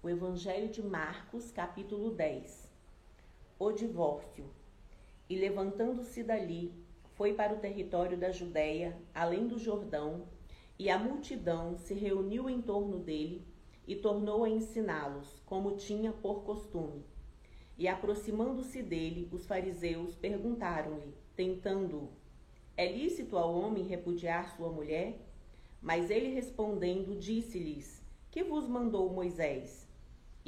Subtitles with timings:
[0.00, 2.72] O Evangelho de Marcos, capítulo 10.
[3.58, 4.44] O divórcio.
[5.28, 6.72] E levantando-se dali,
[7.16, 10.22] foi para o território da Judéia, além do Jordão,
[10.78, 13.44] e a multidão se reuniu em torno dele
[13.88, 17.04] e tornou a ensiná-los, como tinha por costume.
[17.76, 22.08] E aproximando-se dele, os fariseus perguntaram-lhe, tentando-o:
[22.76, 25.18] É lícito ao homem repudiar sua mulher?
[25.82, 29.87] Mas ele respondendo, disse-lhes: Que vos mandou Moisés?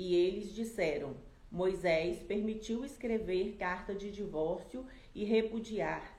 [0.02, 1.14] E eles disseram:
[1.52, 6.18] Moisés permitiu escrever carta de divórcio e repudiar.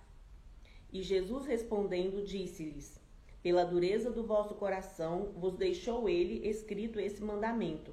[0.93, 3.01] E Jesus respondendo, disse-lhes:
[3.41, 7.91] Pela dureza do vosso coração vos deixou ele escrito esse mandamento.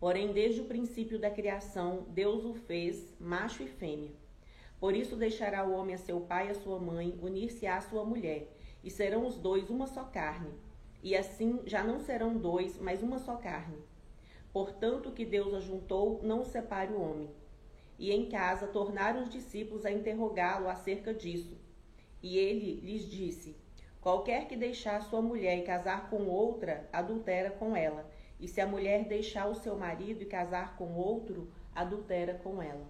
[0.00, 4.10] Porém, desde o princípio da criação, Deus o fez macho e fêmea.
[4.80, 8.04] Por isso deixará o homem a seu pai e a sua mãe, unir-se à sua
[8.04, 10.50] mulher, e serão os dois uma só carne.
[11.00, 13.83] E assim já não serão dois, mas uma só carne.
[14.54, 17.28] Portanto, que Deus ajuntou, não separe o homem.
[17.98, 21.58] E em casa tornaram os discípulos a interrogá-lo acerca disso.
[22.22, 23.56] E ele lhes disse:
[24.00, 28.08] Qualquer que deixar sua mulher e casar com outra, adultera com ela.
[28.38, 32.88] E se a mulher deixar o seu marido e casar com outro, adultera com ela.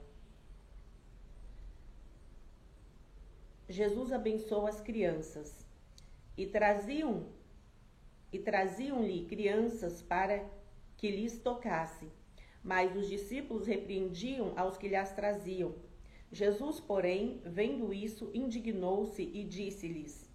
[3.70, 5.66] Jesus abençoa as crianças.
[6.36, 7.24] E traziam
[8.30, 10.44] e traziam-lhe crianças para
[11.04, 12.06] que lhes tocasse.
[12.62, 15.74] Mas os discípulos repreendiam aos que lhes traziam.
[16.32, 20.26] Jesus, porém, vendo isso, indignou-se e disse-lhes: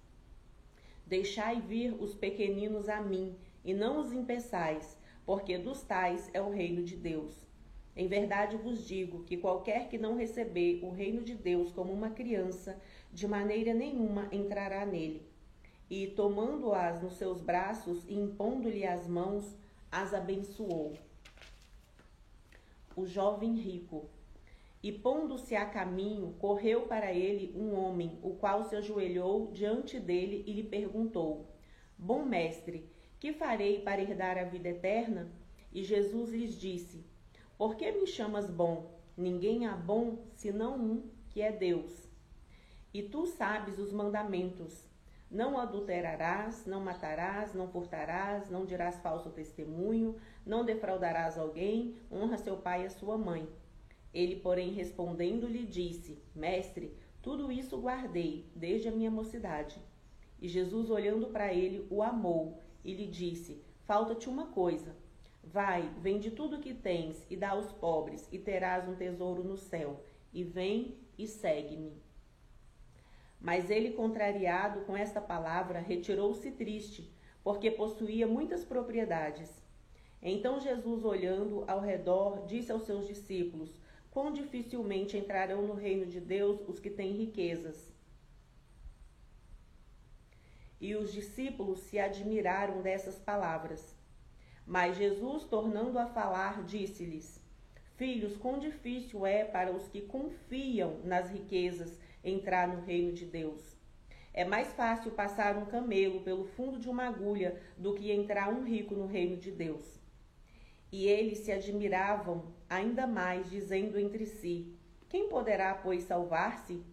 [1.08, 6.52] Deixai vir os pequeninos a mim, e não os impeçais, porque dos tais é o
[6.52, 7.48] reino de Deus.
[7.96, 12.12] Em verdade vos digo que qualquer que não receber o reino de Deus como uma
[12.12, 12.80] criança,
[13.12, 15.28] de maneira nenhuma entrará nele.
[15.90, 19.58] E, tomando-as nos seus braços e impondo-lhe as mãos,
[19.92, 20.94] as abençoou.
[22.96, 24.10] O jovem rico.
[24.82, 30.44] E pondo-se a caminho, correu para ele um homem, o qual se ajoelhou diante dele
[30.48, 31.48] e lhe perguntou:
[31.98, 35.30] Bom mestre, que farei para herdar a vida eterna?
[35.74, 37.06] E Jesus lhes disse:
[37.58, 38.98] Por que me chamas bom?
[39.18, 42.08] Ninguém há bom senão um, que é Deus.
[42.94, 44.89] E tu sabes os mandamentos:
[45.30, 52.58] não adulterarás, não matarás, não furtarás, não dirás falso testemunho, não defraudarás alguém, honra seu
[52.58, 53.48] pai e a sua mãe.
[54.14, 59.80] Ele, porém, respondendo-lhe, disse: Mestre, tudo isso guardei desde a minha mocidade.
[60.42, 64.96] E Jesus, olhando para ele, o amou e lhe disse: Falta-te uma coisa.
[65.44, 69.58] Vai, vende tudo o que tens e dá aos pobres, e terás um tesouro no
[69.58, 70.04] céu.
[70.34, 72.09] E vem e segue-me.
[73.40, 77.10] Mas ele, contrariado com esta palavra, retirou-se triste,
[77.44, 79.50] porque possuía muitas propriedades.
[80.22, 83.80] Então Jesus, olhando ao redor, disse aos seus discípulos:
[84.12, 87.90] Quão dificilmente entrarão no reino de Deus os que têm riquezas.
[90.82, 93.96] E os discípulos se admiraram dessas palavras.
[94.66, 97.42] Mas Jesus, tornando a falar, disse-lhes:
[97.96, 101.98] Filhos, quão difícil é para os que confiam nas riquezas
[102.30, 103.78] entrar no reino de Deus.
[104.34, 108.64] É mais fácil passar um camelo pelo fundo de uma agulha do que entrar um
[108.64, 110.00] rico no reino de Deus.
[110.92, 114.74] E eles se admiravam ainda mais, dizendo entre si:
[115.08, 116.84] Quem poderá, pois, salvar-se?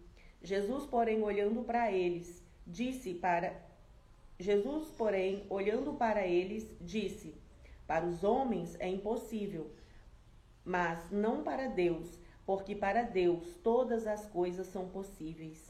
[0.41, 3.67] Jesus, porém, olhando para eles, disse para
[4.39, 7.35] Jesus, porém, olhando para eles, disse:
[7.87, 9.71] Para os homens é impossível,
[10.63, 15.69] mas não para Deus, porque para Deus todas as coisas são possíveis.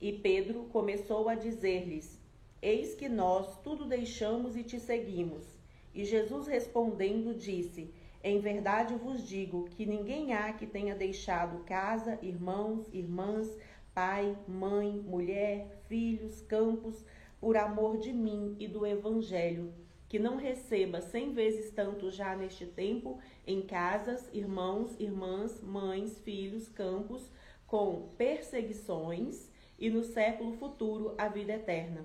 [0.00, 2.18] E Pedro começou a dizer-lhes:
[2.62, 5.44] Eis que nós tudo deixamos e te seguimos.
[5.92, 12.16] E Jesus respondendo disse: Em verdade vos digo que ninguém há que tenha deixado casa,
[12.22, 13.58] irmãos, irmãs,
[13.92, 17.04] pai, mãe, mulher, filhos, campos,
[17.40, 19.74] por amor de mim e do evangelho
[20.10, 26.68] que não receba cem vezes tanto já neste tempo em casas, irmãos, irmãs, mães, filhos,
[26.68, 27.30] campos,
[27.64, 29.48] com perseguições,
[29.78, 32.04] e no século futuro a vida eterna.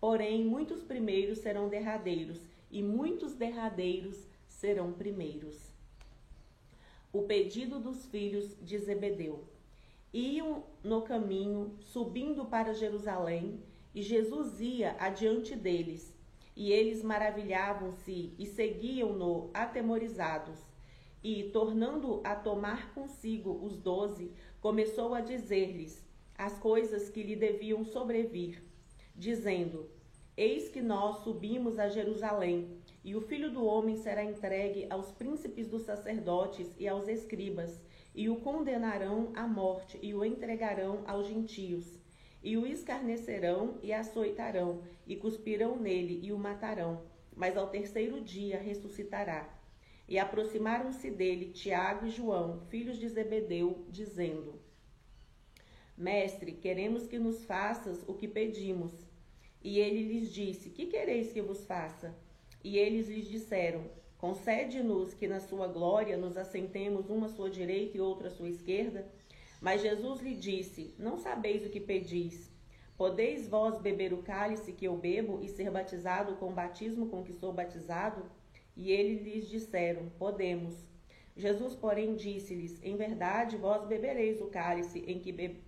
[0.00, 5.70] Porém, muitos primeiros serão derradeiros, e muitos derradeiros serão primeiros.
[7.12, 9.44] O pedido dos filhos de Zebedeu.
[10.14, 13.60] Iam no caminho, subindo para Jerusalém,
[13.94, 16.13] e Jesus ia adiante deles
[16.56, 20.58] e eles maravilhavam-se e seguiam-no atemorizados.
[21.22, 24.30] E, tornando a tomar consigo os doze,
[24.60, 26.04] começou a dizer-lhes
[26.36, 28.62] as coisas que lhe deviam sobrevir,
[29.14, 29.88] dizendo:
[30.36, 35.68] Eis que nós subimos a Jerusalém, E o filho do homem será entregue aos príncipes
[35.68, 37.82] dos sacerdotes e aos escribas,
[38.14, 42.03] e o condenarão à morte, e o entregarão aos gentios.
[42.44, 47.02] E o escarnecerão e açoitarão, e cuspirão nele e o matarão.
[47.34, 49.48] Mas ao terceiro dia ressuscitará.
[50.06, 54.60] E aproximaram-se dele Tiago e João, filhos de Zebedeu, dizendo:
[55.96, 58.92] Mestre, queremos que nos faças o que pedimos.
[59.62, 62.14] E ele lhes disse: Que quereis que vos faça?
[62.62, 67.96] E eles lhes disseram: Concede-nos que na sua glória nos assentemos uma à sua direita
[67.96, 69.10] e outra à sua esquerda.
[69.64, 72.52] Mas Jesus lhe disse: Não sabeis o que pedis.
[72.98, 77.24] Podeis vós beber o cálice que eu bebo e ser batizado com o batismo com
[77.24, 78.30] que sou batizado?
[78.76, 80.86] E eles lhes disseram: Podemos.
[81.34, 85.64] Jesus, porém, disse-lhes: Em verdade, vós bebereis o cálice em que be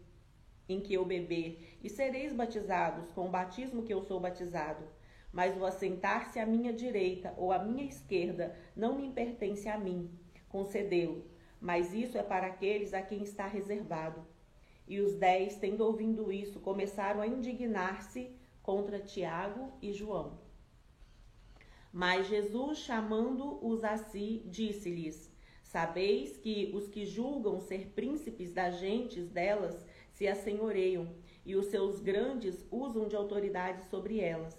[0.69, 4.85] em que eu beber, e sereis batizados com o batismo que eu sou batizado.
[5.33, 10.11] Mas o assentar-se à minha direita ou à minha esquerda não me pertence a mim,
[10.51, 11.25] concedeu.
[11.61, 14.25] Mas isso é para aqueles a quem está reservado.
[14.87, 18.31] E os dez, tendo ouvido isso, começaram a indignar-se
[18.63, 20.39] contra Tiago e João.
[21.93, 25.33] Mas Jesus, chamando-os a si, disse-lhes:
[25.63, 31.09] Sabeis que os que julgam ser príncipes das gentes delas se assenhoreiam,
[31.45, 34.57] e os seus grandes usam de autoridade sobre elas.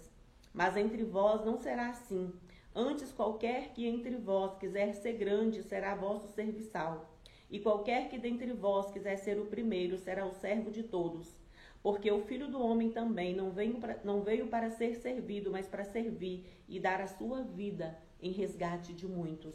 [0.52, 2.32] Mas entre vós não será assim.
[2.74, 7.18] Antes, qualquer que entre vós quiser ser grande será vosso serviçal.
[7.50, 11.28] E qualquer que dentre vós quiser ser o primeiro será o servo de todos.
[11.82, 15.66] Porque o filho do homem também não veio, pra, não veio para ser servido, mas
[15.66, 19.54] para servir e dar a sua vida em resgate de muitos.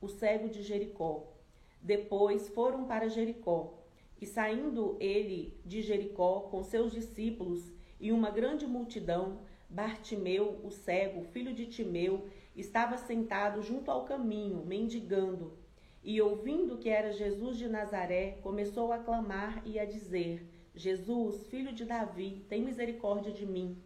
[0.00, 1.32] O cego de Jericó.
[1.80, 3.74] Depois foram para Jericó.
[4.20, 11.24] E saindo ele de Jericó com seus discípulos e uma grande multidão, Bartimeu, o cego,
[11.24, 15.58] filho de Timeu, estava sentado junto ao caminho, mendigando.
[16.02, 21.72] E ouvindo que era Jesus de Nazaré, começou a clamar e a dizer: Jesus, filho
[21.72, 23.82] de Davi, tem misericórdia de mim.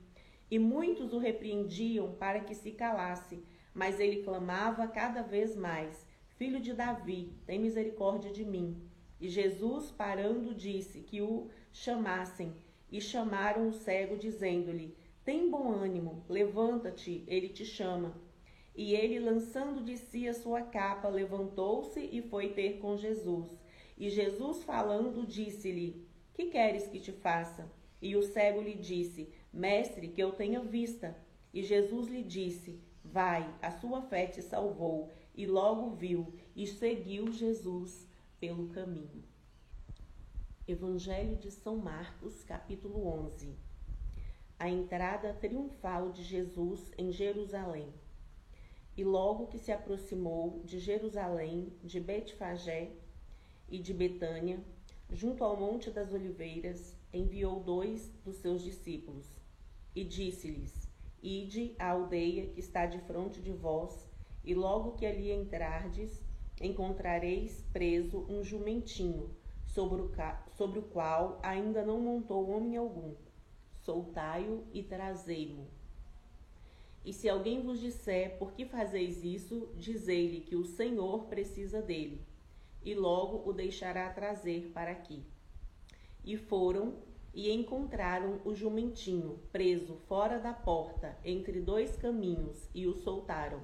[0.50, 3.43] E muitos o repreendiam para que se calasse,
[3.73, 6.06] mas ele clamava cada vez mais:
[6.37, 8.82] Filho de Davi, tem misericórdia de mim.
[9.21, 12.55] E Jesus, parando, disse que o chamassem.
[12.91, 14.97] E chamaram o cego, dizendo-lhe:
[15.31, 18.21] Tem bom ânimo, levanta-te, ele te chama.
[18.75, 23.47] E ele, lançando de si a sua capa, levantou-se e foi ter com Jesus.
[23.97, 26.05] E Jesus, falando, disse-lhe:
[26.35, 27.71] Que queres que te faça?
[28.03, 31.17] E o cego lhe disse: Mestre, que eu tenha vista.
[31.55, 37.31] E Jesus lhe disse: Vai, a sua fé te salvou e logo viu e seguiu
[37.31, 38.05] Jesus
[38.41, 39.23] pelo caminho.
[40.67, 43.69] Evangelho de São Marcos, capítulo 11.
[44.60, 47.88] A entrada triunfal de Jesus em Jerusalém.
[48.94, 52.90] E logo que se aproximou de Jerusalém, de Betfagé
[53.70, 54.60] e de Betânia,
[55.10, 59.26] junto ao Monte das Oliveiras, enviou dois dos seus discípulos
[59.96, 60.86] e disse-lhes:
[61.22, 64.06] Ide à aldeia que está de frente de vós
[64.44, 66.22] e logo que ali entrardes,
[66.60, 69.34] encontrareis preso um jumentinho,
[69.64, 70.10] sobre o,
[70.50, 73.14] sobre o qual ainda não montou homem algum.
[73.85, 75.67] Soltai-o e trazei-mo.
[77.05, 82.20] E se alguém vos disser por que fazeis isso, dizei-lhe que o Senhor precisa dele,
[82.84, 85.22] e logo o deixará trazer para aqui.
[86.25, 86.94] E foram
[87.32, 93.63] e encontraram o jumentinho preso fora da porta, entre dois caminhos, e o soltaram.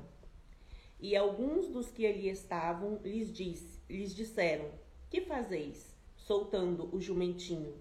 [0.98, 4.70] E alguns dos que ali estavam lhes, disse, lhes disseram:
[5.10, 5.94] Que fazeis?
[6.16, 7.74] Soltando o jumentinho.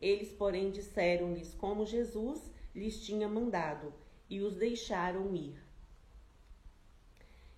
[0.00, 3.92] Eles, porém, disseram-lhes como Jesus lhes tinha mandado,
[4.28, 5.60] e os deixaram ir.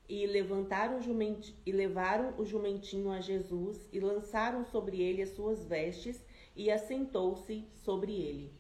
[0.09, 5.65] E levantaram jumenti, e levaram o jumentinho a Jesus e lançaram sobre ele as suas
[5.65, 6.25] vestes
[6.57, 8.53] e assentou-se sobre ele.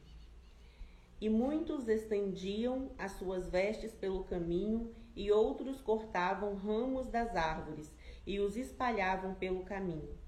[1.20, 7.92] E muitos estendiam as suas vestes pelo caminho e outros cortavam ramos das árvores
[8.26, 10.21] e os espalhavam pelo caminho.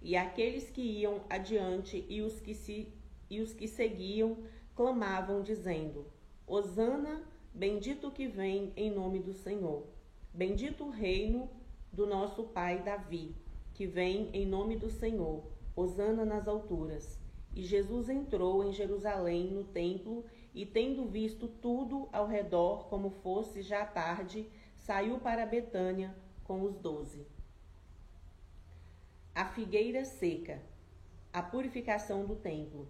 [0.00, 2.92] E aqueles que iam adiante e os que, se,
[3.28, 4.38] e os que seguiam
[4.74, 6.06] clamavam, dizendo:
[6.46, 7.22] Hosana,
[7.52, 9.86] bendito que vem em nome do Senhor.
[10.32, 11.48] Bendito o reino
[11.92, 13.34] do nosso pai Davi,
[13.72, 15.42] que vem em nome do Senhor.
[15.74, 17.18] Hosana nas alturas.
[17.54, 20.24] E Jesus entrou em Jerusalém no templo
[20.54, 26.76] e, tendo visto tudo ao redor como fosse já tarde, saiu para Betânia com os
[26.76, 27.26] doze.
[29.38, 30.62] A figueira seca,
[31.30, 32.88] a purificação do templo.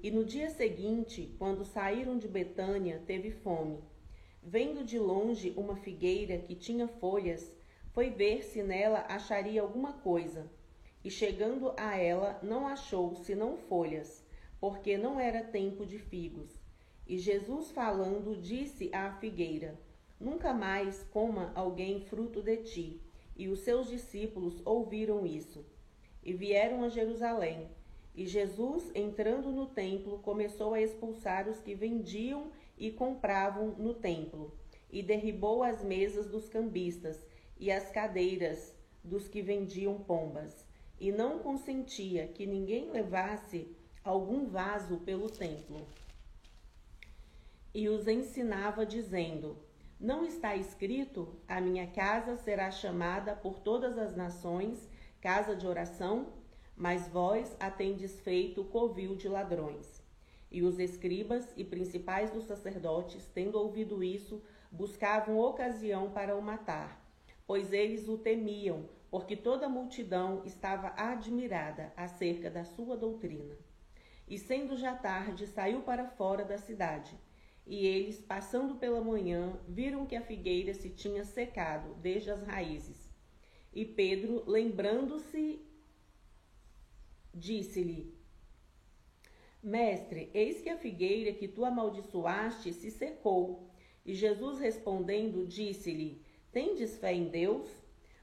[0.00, 3.82] E no dia seguinte, quando saíram de Betânia, teve fome.
[4.40, 7.52] vendo de longe uma figueira que tinha folhas,
[7.92, 10.48] foi ver se nela acharia alguma coisa.
[11.02, 14.24] E chegando a ela, não achou senão folhas,
[14.60, 16.56] porque não era tempo de figos.
[17.04, 19.76] E Jesus, falando, disse à figueira:
[20.20, 23.00] Nunca mais coma alguém fruto de ti.
[23.36, 25.64] E os seus discípulos ouviram isso.
[26.22, 27.68] E vieram a Jerusalém.
[28.14, 34.52] E Jesus, entrando no templo, começou a expulsar os que vendiam e compravam no templo,
[34.90, 37.20] e derribou as mesas dos cambistas
[37.58, 38.74] e as cadeiras
[39.04, 40.66] dos que vendiam pombas,
[40.98, 45.86] e não consentia que ninguém levasse algum vaso pelo templo.
[47.72, 49.56] E os ensinava, dizendo:
[49.98, 54.88] Não está escrito: A minha casa será chamada por todas as nações
[55.20, 56.32] casa de oração?
[56.74, 60.02] Mas vós a tendes feito covil de ladrões.
[60.50, 67.04] E os escribas e principais dos sacerdotes, tendo ouvido isso, buscavam ocasião para o matar,
[67.46, 73.56] pois eles o temiam, porque toda a multidão estava admirada acerca da sua doutrina.
[74.26, 77.18] E sendo já tarde, saiu para fora da cidade.
[77.66, 83.09] E eles, passando pela manhã, viram que a figueira se tinha secado desde as raízes.
[83.72, 85.60] E Pedro, lembrando-se,
[87.32, 88.12] disse-lhe:
[89.62, 93.70] Mestre, eis que a figueira que tu amaldiçoaste se secou.
[94.04, 97.68] E Jesus respondendo, disse-lhe: Tendes fé em Deus?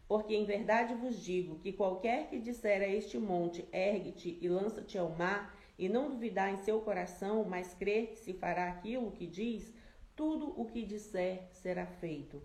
[0.08, 4.98] Porque em verdade vos digo que qualquer que disser a este monte, ergue-te e lança-te
[4.98, 9.28] ao mar, e não duvidar em seu coração, mas crer que se fará aquilo que
[9.28, 9.72] diz,
[10.16, 12.42] tudo o que disser será feito.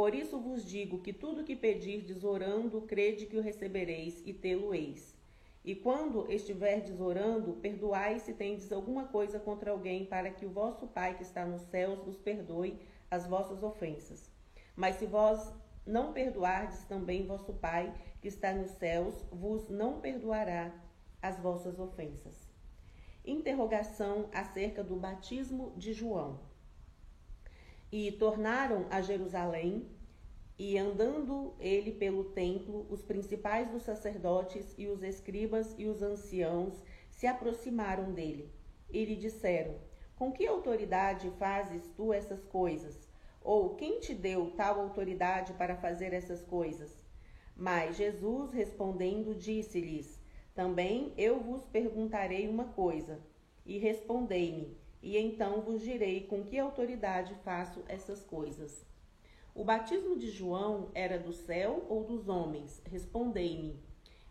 [0.00, 5.14] Por isso vos digo que tudo que pedirdes orando, crede que o recebereis e tê-lo-eis.
[5.62, 10.86] E quando estiverdes orando, perdoai se tendes alguma coisa contra alguém, para que o vosso
[10.86, 12.80] Pai que está nos céus vos perdoe
[13.10, 14.30] as vossas ofensas.
[14.74, 15.52] Mas se vós
[15.84, 20.72] não perdoardes também vosso Pai que está nos céus, vos não perdoará
[21.20, 22.48] as vossas ofensas.
[23.22, 26.49] Interrogação acerca do batismo de João.
[27.92, 29.88] E tornaram a Jerusalém,
[30.58, 36.84] e andando ele pelo templo, os principais dos sacerdotes e os escribas e os anciãos
[37.10, 38.52] se aproximaram dele
[38.92, 39.74] e lhe disseram:
[40.16, 43.08] Com que autoridade fazes tu essas coisas?
[43.42, 47.02] Ou quem te deu tal autoridade para fazer essas coisas?
[47.56, 50.20] Mas Jesus respondendo disse-lhes:
[50.54, 53.20] Também eu vos perguntarei uma coisa,
[53.64, 58.84] e respondei-me, e então vos direi com que autoridade faço essas coisas.
[59.54, 62.80] O batismo de João era do céu ou dos homens?
[62.86, 63.80] Respondei-me.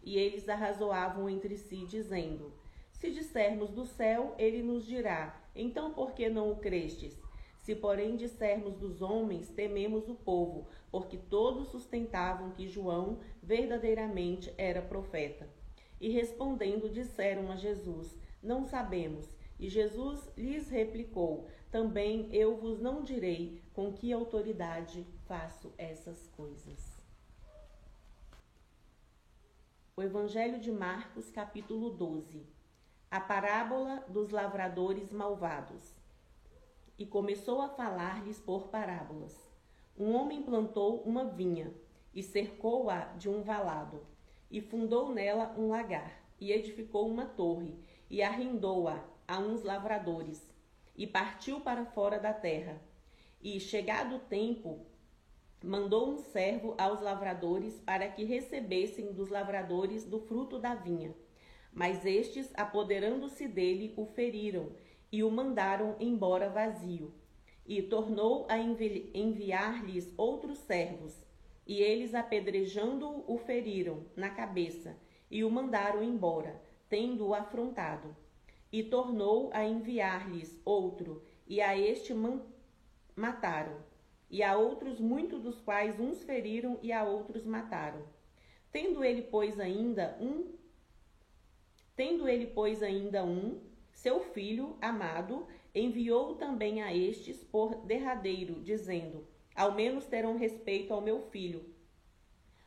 [0.01, 2.53] E eles arrazoavam entre si, dizendo:
[2.91, 7.19] Se dissermos do céu, ele nos dirá: Então por que não o crestes?
[7.61, 14.81] Se, porém, dissermos dos homens, tememos o povo, porque todos sustentavam que João verdadeiramente era
[14.81, 15.47] profeta.
[15.99, 19.37] E respondendo, disseram a Jesus: Não sabemos.
[19.59, 26.97] E Jesus lhes replicou: Também eu vos não direi com que autoridade faço essas coisas.
[29.97, 32.47] O Evangelho de Marcos, capítulo 12.
[33.11, 35.93] A parábola dos lavradores malvados.
[36.97, 39.49] E começou a falar-lhes por parábolas.
[39.97, 41.73] Um homem plantou uma vinha
[42.13, 44.05] e cercou-a de um valado,
[44.49, 47.77] e fundou nela um lagar, e edificou uma torre,
[48.09, 50.43] e arrendou-a a uns lavradores,
[50.97, 52.81] e partiu para fora da terra.
[53.39, 54.87] E, chegado o tempo,
[55.63, 61.13] mandou um servo aos lavradores para que recebessem dos lavradores do fruto da vinha.
[61.71, 64.71] Mas estes, apoderando-se dele, o feriram
[65.11, 67.13] e o mandaram embora vazio.
[67.67, 71.15] E tornou a envi enviar-lhes outros servos,
[71.67, 74.97] e eles, apedrejando-o, o feriram na cabeça
[75.29, 76.59] e o mandaram embora,
[76.89, 78.15] tendo-o afrontado
[78.71, 82.13] e tornou a enviar-lhes outro, e a este
[83.15, 83.77] mataram,
[84.29, 88.03] e a outros muitos dos quais uns feriram e a outros mataram.
[88.71, 90.53] Tendo ele, pois, ainda um,
[91.95, 93.59] tendo ele, pois, ainda um,
[93.91, 101.01] seu filho amado, enviou também a estes por derradeiro, dizendo: Ao menos terão respeito ao
[101.01, 101.65] meu filho.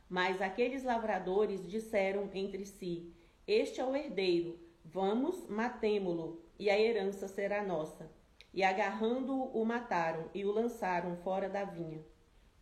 [0.09, 3.11] Mas aqueles lavradores disseram entre si:
[3.47, 8.11] Este é o herdeiro, Vamos, matemo-lo, e a herança será nossa.
[8.53, 12.03] E agarrando-o, o mataram e o lançaram fora da vinha.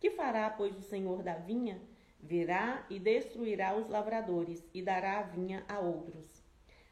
[0.00, 1.82] Que fará, pois, o senhor da vinha?
[2.18, 6.42] Virá e destruirá os lavradores e dará a vinha a outros.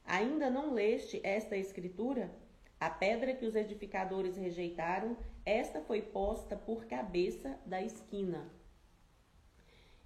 [0.05, 2.35] Ainda não leste esta escritura?
[2.81, 8.51] A pedra que os edificadores rejeitaram, esta foi posta por cabeça da esquina.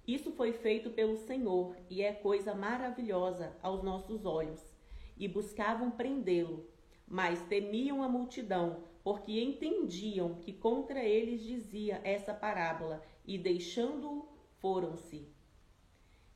[0.07, 4.74] Isso foi feito pelo Senhor e é coisa maravilhosa aos nossos olhos.
[5.17, 6.67] E buscavam prendê-lo,
[7.07, 14.27] mas temiam a multidão, porque entendiam que contra eles dizia essa parábola, e deixando-o,
[14.59, 15.27] foram-se.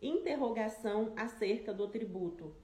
[0.02, 2.56] Interrogação acerca do tributo.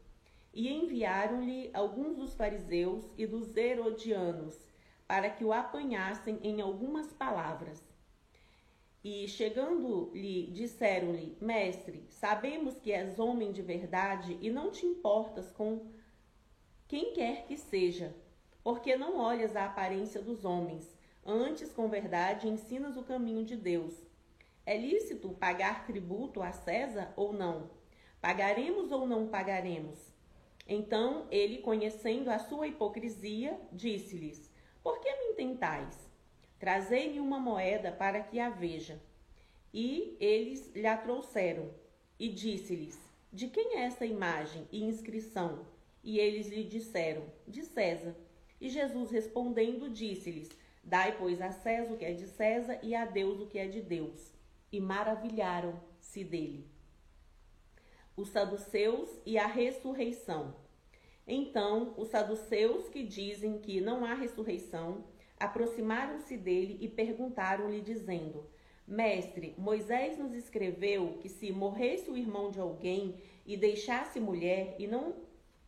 [0.54, 4.58] E enviaram-lhe alguns dos fariseus e dos herodianos,
[5.08, 7.84] para que o apanhassem em algumas palavras.
[9.04, 15.86] E chegando-lhe, disseram-lhe: Mestre, sabemos que és homem de verdade e não te importas com
[16.96, 18.16] quem quer que seja,
[18.64, 23.94] porque não olhas a aparência dos homens, antes com verdade ensinas o caminho de Deus.
[24.66, 27.70] É lícito pagar tributo a César ou não?
[28.22, 30.00] Pagaremos ou não pagaremos?
[30.66, 34.50] Então ele, conhecendo a sua hipocrisia, disse-lhes:
[34.82, 36.00] Por que me tentais?
[36.58, 39.02] Trazei-me uma moeda para que a veja.
[39.74, 41.70] E eles lhe trouxeram.
[42.18, 42.98] E disse-lhes:
[43.34, 45.75] De quem é essa imagem e inscrição?
[46.06, 48.16] E eles lhe disseram: De César.
[48.62, 50.50] E Jesus respondendo, disse-lhes:
[50.84, 53.68] Dai, pois, a César o que é de César e a Deus o que é
[53.68, 54.32] de Deus.
[54.72, 56.70] E maravilharam-se dele.
[58.16, 60.56] Os saduceus e a ressurreição.
[61.28, 65.04] Então, os saduceus que dizem que não há ressurreição
[65.40, 68.48] aproximaram-se dele e perguntaram-lhe, dizendo:
[68.88, 74.86] Mestre, Moisés nos escreveu que se morresse o irmão de alguém e deixasse mulher e
[74.86, 75.16] não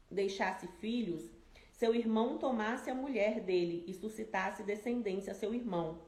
[0.10, 1.30] deixasse filhos,
[1.72, 6.02] seu irmão tomasse a mulher dele e suscitasse descendência a seu irmão.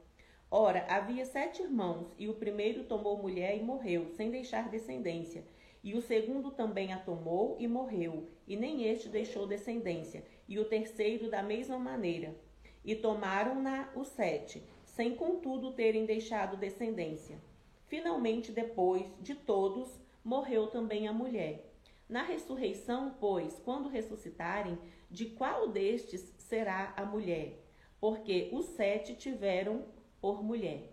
[0.49, 5.43] Ora, havia sete irmãos, e o primeiro tomou mulher e morreu, sem deixar descendência.
[5.83, 10.23] E o segundo também a tomou e morreu, e nem este deixou descendência.
[10.47, 12.35] E o terceiro da mesma maneira
[12.83, 17.39] e tomaram-na os sete, sem contudo terem deixado descendência.
[17.87, 21.68] Finalmente, depois de todos, morreu também a mulher.
[22.09, 24.79] Na ressurreição, pois, quando ressuscitarem,
[25.11, 27.63] de qual destes será a mulher?
[28.01, 29.85] Porque os sete tiveram
[30.19, 30.91] por mulher.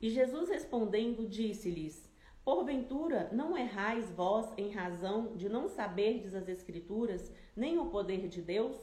[0.00, 2.10] E Jesus respondendo, disse-lhes:
[2.44, 8.42] Porventura não errais vós em razão de não saberdes as Escrituras, nem o poder de
[8.42, 8.76] Deus?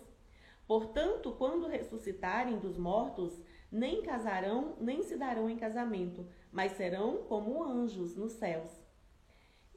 [0.66, 7.62] Portanto, quando ressuscitarem dos mortos, nem casarão, nem se darão em casamento, mas serão como
[7.62, 8.87] anjos nos céus.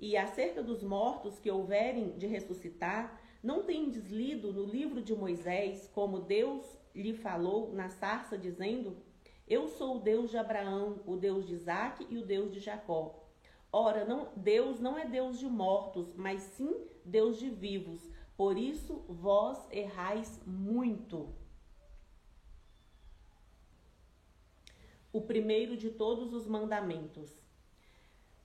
[0.00, 5.88] E acerca dos mortos que houverem de ressuscitar, não tendes lido no livro de Moisés
[5.94, 8.96] como Deus lhe falou na sarça, dizendo:
[9.46, 13.28] Eu sou o Deus de Abraão, o Deus de Isaque e o Deus de Jacó.
[13.72, 18.10] Ora, não, Deus não é Deus de mortos, mas sim Deus de vivos
[18.40, 21.28] por isso vós errais muito.
[25.12, 27.38] O primeiro de todos os mandamentos.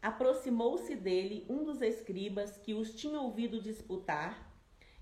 [0.06, 4.56] Aproximou-se dele um dos escribas que os tinha ouvido disputar,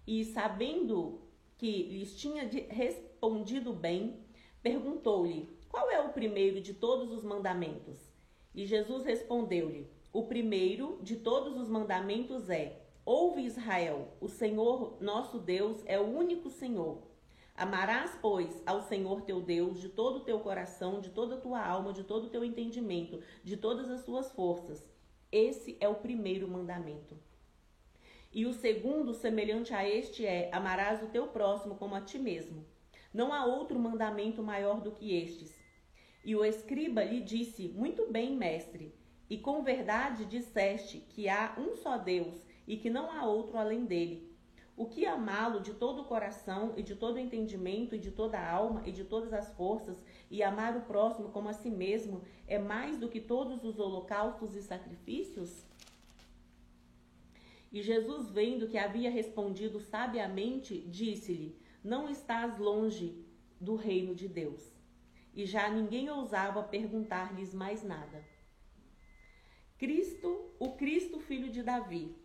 [0.08, 1.20] e, sabendo
[1.58, 4.24] que lhes tinha respondido bem,
[4.62, 8.00] perguntou-lhe: Qual é o primeiro de todos os mandamentos?
[8.56, 15.38] E Jesus respondeu-lhe: O primeiro de todos os mandamentos é: Ouve Israel, o Senhor nosso
[15.38, 17.04] Deus é o único Senhor.
[17.58, 21.62] Amarás, pois, ao Senhor teu Deus de todo o teu coração, de toda a tua
[21.62, 24.92] alma, de todo o teu entendimento, de todas as tuas forças.
[25.34, 27.17] Esse é o primeiro mandamento.
[28.32, 32.63] E o segundo, semelhante a este, é: amarás o teu próximo como a ti mesmo.
[33.12, 35.52] Não há outro mandamento maior do que estes.
[36.24, 38.93] E o escriba lhe disse: Muito bem, mestre,
[39.28, 43.86] e com verdade disseste que há um só Deus e que não há outro além
[43.86, 44.33] dele.
[44.76, 48.40] O que amá-lo de todo o coração e de todo o entendimento e de toda
[48.40, 52.24] a alma e de todas as forças e amar o próximo como a si mesmo
[52.48, 55.64] é mais do que todos os holocaustos e sacrifícios?
[57.72, 63.24] E Jesus, vendo que havia respondido sabiamente, disse-lhe: Não estás longe
[63.60, 64.72] do reino de Deus.
[65.36, 68.24] E já ninguém ousava perguntar-lhes mais nada.
[69.78, 72.16] Cristo, o Cristo, filho de Davi,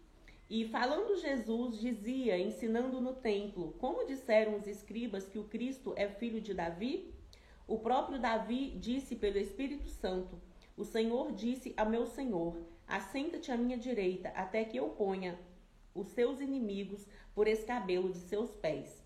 [0.50, 6.08] e falando Jesus, dizia, ensinando no templo, como disseram os escribas que o Cristo é
[6.08, 7.14] filho de Davi?
[7.66, 10.40] O próprio Davi disse pelo Espírito Santo:
[10.74, 12.56] O Senhor disse a meu Senhor:
[12.86, 15.38] Assenta-te à minha direita, até que eu ponha
[15.94, 19.04] os seus inimigos por escabelo de seus pés.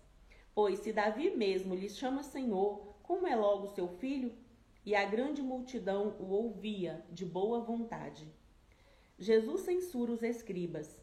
[0.55, 4.31] Pois se Davi mesmo lhe chama Senhor, como é logo seu filho?
[4.85, 8.25] E a grande multidão o ouvia de boa vontade.
[9.19, 11.02] Jesus censura os escribas.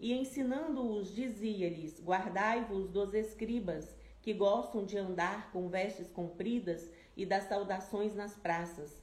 [0.00, 7.44] E ensinando-os, dizia-lhes: Guardai-vos dos escribas, que gostam de andar com vestes compridas e das
[7.44, 8.98] saudações nas praças,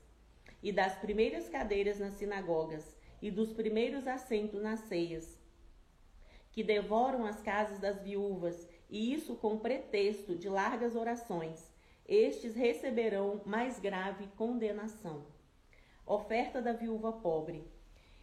[0.62, 5.38] e das primeiras cadeiras nas sinagogas, e dos primeiros assentos nas ceias,
[6.51, 11.71] que devoram as casas das viúvas, e isso com pretexto de largas orações.
[12.07, 15.25] Estes receberão mais grave condenação.
[16.05, 17.77] Oferta da viúva pobre.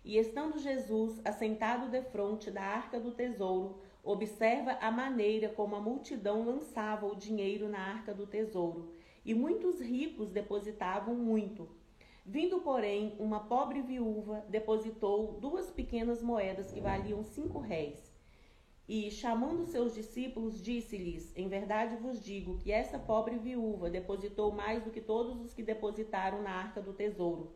[0.04, 6.44] E estando Jesus assentado defronte da arca do tesouro, observa a maneira como a multidão
[6.44, 8.92] lançava o dinheiro na arca do tesouro,
[9.24, 11.66] e muitos ricos depositavam muito.
[12.26, 18.14] Vindo, porém, uma pobre viúva depositou duas pequenas moedas que valiam cinco réis.
[18.86, 24.82] E, chamando seus discípulos, disse-lhes: Em verdade vos digo que essa pobre viúva depositou mais
[24.82, 27.54] do que todos os que depositaram na arca do tesouro,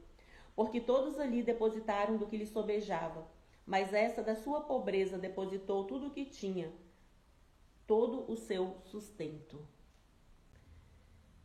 [0.59, 3.25] porque todos ali depositaram do que lhe sobejava.
[3.65, 6.73] Mas essa da sua pobreza depositou tudo o que tinha,
[7.87, 9.65] todo o seu sustento.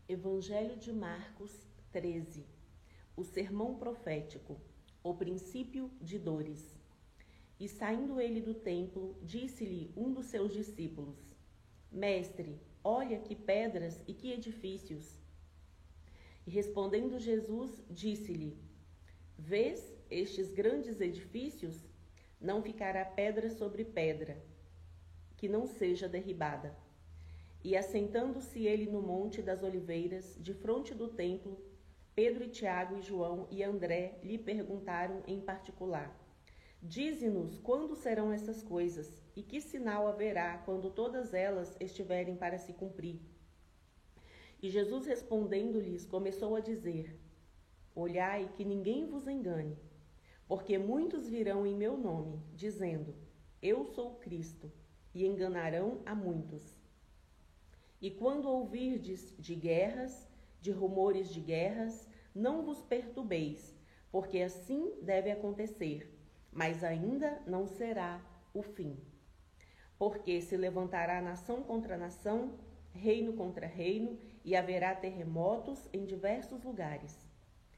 [0.10, 1.52] Evangelho de Marcos
[1.91, 2.43] 13
[3.15, 4.60] O sermão profético,
[5.04, 6.76] o princípio de dores.
[7.60, 11.19] E saindo ele do templo, disse-lhe um dos seus discípulos:
[11.91, 15.21] Mestre, olha que pedras e que edifícios.
[16.47, 18.72] E respondendo Jesus, disse-lhe:
[19.38, 21.88] Vês estes grandes edifícios?
[22.39, 24.41] Não ficará pedra sobre pedra,
[25.38, 26.76] que não seja derribada.
[27.63, 31.58] E assentando-se ele no monte das oliveiras, de frente do templo,
[32.15, 36.15] Pedro e Tiago e João e André lhe perguntaram em particular:
[36.82, 42.74] Dize-nos quando serão essas coisas e que sinal haverá quando todas elas estiverem para se
[42.74, 43.19] cumprir.
[44.62, 47.19] E Jesus respondendo-lhes, começou a dizer:
[47.95, 49.77] Olhai que ninguém vos engane,
[50.47, 53.15] porque muitos virão em meu nome, dizendo:
[53.62, 54.71] Eu sou Cristo,
[55.13, 56.75] e enganarão a muitos.
[58.01, 60.27] E quando ouvirdes de guerras,
[60.60, 63.75] de rumores de guerras, não vos perturbeis,
[64.12, 66.13] porque assim deve acontecer
[66.53, 68.21] mas ainda não será
[68.53, 68.97] o fim.
[69.97, 72.60] Porque se levantará nação contra nação,
[72.91, 77.17] reino contra reino, e haverá terremotos em diversos lugares.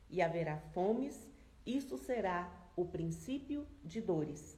[0.10, 1.28] E haverá fomes,
[1.66, 4.58] isso será o princípio de dores.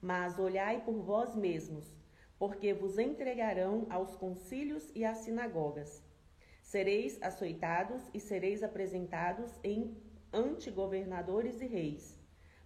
[0.00, 1.86] Mas olhai por vós mesmos,
[2.38, 6.02] porque vos entregarão aos concílios e às sinagogas.
[6.62, 9.96] Sereis açoitados e sereis apresentados em
[10.32, 12.18] ante governadores e reis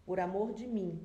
[0.05, 1.01] por amor de mim,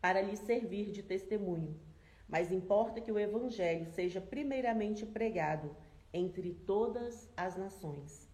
[0.00, 1.80] para lhe servir de testemunho.
[2.28, 5.74] Mas importa que o Evangelho seja primeiramente pregado
[6.12, 8.28] entre todas as nações.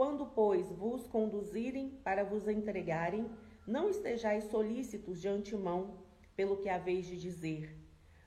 [0.00, 3.30] Quando, pois, vos conduzirem para vos entregarem,
[3.66, 5.98] não estejais solícitos de antemão
[6.34, 7.78] pelo que haveis de dizer,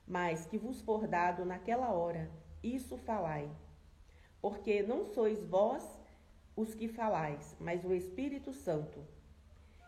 [0.06, 2.30] mas que vos for dado naquela hora,
[2.62, 3.50] isso falai.
[4.40, 5.84] Porque não sois vós
[6.54, 9.04] os que falais, mas o Espírito Santo.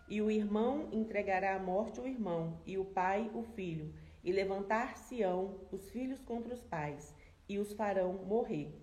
[0.09, 3.95] E o irmão entregará à morte o irmão, e o pai o filho,
[4.25, 7.15] e levantar-se-ão os filhos contra os pais,
[7.49, 8.75] e os farão morrer.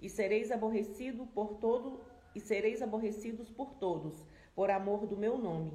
[0.00, 2.07] E sereis aborrecido por todo,
[2.38, 4.24] e sereis aborrecidos por todos,
[4.54, 5.72] por amor do meu nome.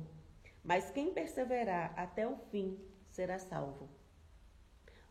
[0.63, 3.89] Mas quem perseverar até o fim será salvo.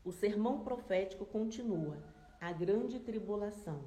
[0.03, 2.03] O sermão profético continua:
[2.41, 3.85] a grande tribulação.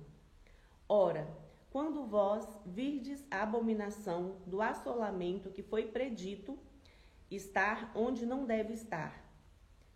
[0.87, 1.27] Ora,
[1.71, 6.57] quando vós virdes a abominação do assolamento que foi predito
[7.31, 9.25] estar onde não deve estar.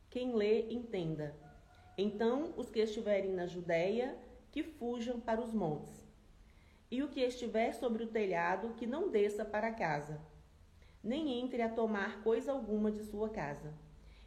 [0.10, 1.36] Quem lê, entenda.
[1.96, 4.18] Então, os que estiverem na Judéia,
[4.52, 6.09] que fujam para os montes.
[6.91, 10.19] E o que estiver sobre o telhado, que não desça para casa,
[11.04, 13.73] nem entre a tomar coisa alguma de sua casa.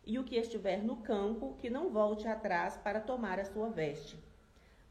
[0.05, 4.17] E o que estiver no campo, que não volte atrás para tomar a sua veste.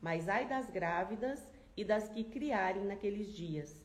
[0.01, 1.41] Mas ai das grávidas
[1.77, 3.81] e das que criarem naqueles dias.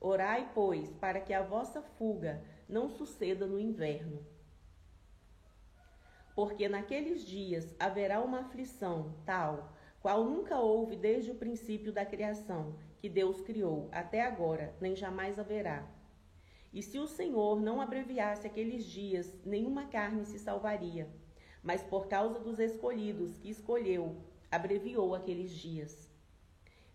[0.00, 4.24] Orai, pois, para que a vossa fuga não suceda no inverno.
[6.34, 12.78] Porque naqueles dias haverá uma aflição tal, qual nunca houve desde o princípio da criação,
[13.00, 15.88] que Deus criou, até agora, nem jamais haverá.
[16.72, 21.08] E se o Senhor não abreviasse aqueles dias, nenhuma carne se salvaria.
[21.62, 24.16] Mas por causa dos escolhidos que escolheu,
[24.50, 26.08] abreviou aqueles dias.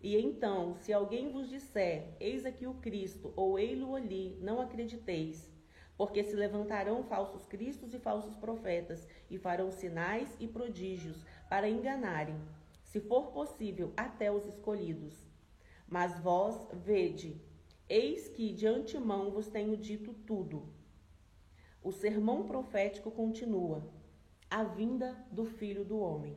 [0.00, 5.50] E então, se alguém vos disser, eis aqui o Cristo, ou ei-lo ali, não acrediteis,
[5.96, 11.16] porque se levantarão falsos cristos e falsos profetas, e farão sinais e prodígios,
[11.48, 12.36] para enganarem,
[12.84, 15.25] se for possível, até os escolhidos.
[15.88, 17.40] Mas vós, vede,
[17.88, 20.68] eis que de antemão vos tenho dito tudo.
[21.82, 23.88] O sermão profético continua:
[24.50, 26.36] a vinda do Filho do Homem.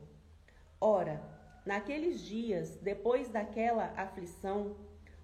[0.80, 4.76] Ora, Naqueles dias, depois daquela aflição,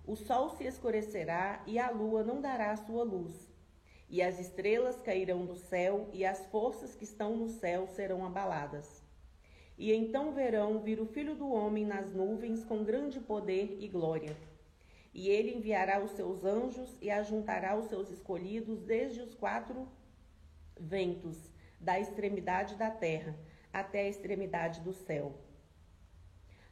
[0.06, 3.50] o sol se escurecerá e a lua não dará sua luz.
[4.08, 9.02] E as estrelas cairão do céu e as forças que estão no céu serão abaladas.
[9.78, 14.36] E então verão vir o Filho do Homem nas nuvens com grande poder e glória.
[15.12, 19.88] E ele enviará os seus anjos e ajuntará os seus escolhidos desde os quatro
[20.78, 23.36] ventos, da extremidade da terra
[23.72, 25.34] até a extremidade do céu.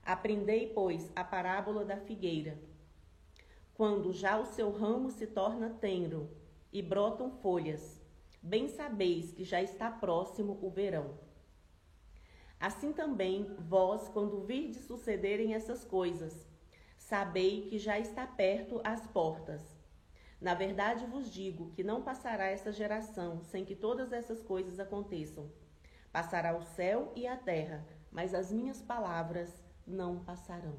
[0.03, 2.59] Aprendei, pois, a parábola da figueira.
[3.75, 6.31] Quando já o seu ramo se torna tenro
[6.73, 8.01] e brotam folhas,
[8.43, 11.24] bem sabeis que já está próximo o verão.
[12.59, 16.47] Assim também vós, quando virdes sucederem essas coisas,
[16.97, 19.63] sabei que já está perto as portas.
[20.41, 25.51] Na verdade vos digo que não passará essa geração sem que todas essas coisas aconteçam.
[26.13, 29.51] Passará o céu e a terra, mas as minhas palavras
[29.87, 30.79] não passarão.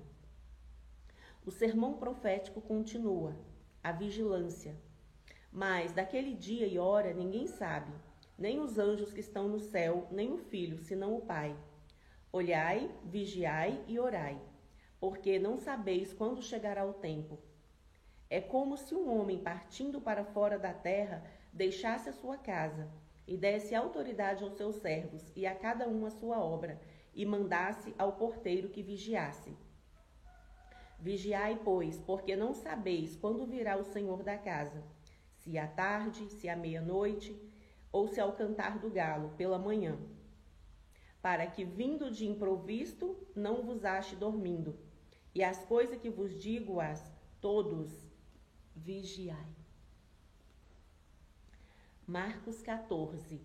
[1.46, 3.36] O sermão profético continua,
[3.84, 4.76] a vigilância.
[5.52, 7.92] Mas daquele dia e hora ninguém sabe,
[8.38, 11.56] nem os anjos que estão no céu, nem o filho, senão o Pai.
[12.32, 14.38] Olhai, vigiai e orai,
[15.00, 17.40] porque não sabeis quando chegará o tempo.
[18.30, 22.90] É como se um homem partindo para fora da terra deixasse a sua casa
[23.28, 26.80] e desse autoridade aos seus servos e a cada um a sua obra
[27.14, 29.56] e mandasse ao porteiro que vigiasse.
[31.00, 34.84] Vigiai, pois, porque não sabeis quando virá o Senhor da casa,
[35.38, 37.40] se à tarde, se à meia-noite,
[37.96, 39.98] ou se ao cantar do galo pela manhã,
[41.22, 44.78] para que, vindo de improvisto, não vos ache dormindo.
[45.34, 47.90] E as coisas que vos digo-as todos,
[48.76, 49.48] vigiai.
[52.06, 53.40] Marcos 14.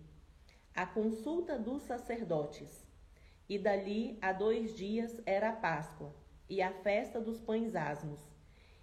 [0.75, 2.85] A consulta dos sacerdotes.
[3.47, 6.13] E dali a dois dias era a Páscoa
[6.49, 8.19] e a festa dos pães asmos.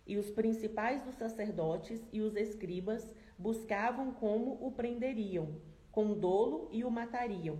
[0.06, 5.60] E os principais dos sacerdotes e os escribas buscavam como o prenderiam,
[5.92, 7.58] com dolo e o matariam.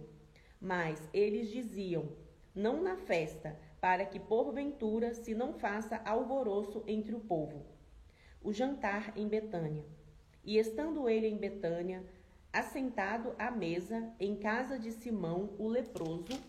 [0.61, 2.09] Mas eles diziam:
[2.55, 7.65] Não na festa, para que porventura se não faça alvoroço entre o povo.
[8.43, 9.85] O jantar em Betânia.
[10.45, 12.05] E estando ele em Betânia,
[12.53, 16.41] assentado à mesa em casa de Simão o leproso,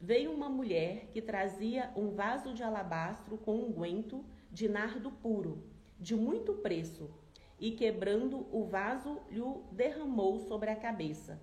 [0.00, 5.62] veio uma mulher que trazia um vaso de alabastro com unguento de nardo puro,
[5.98, 7.10] de muito preço,
[7.60, 11.38] e quebrando o vaso lhe derramou sobre a cabeça.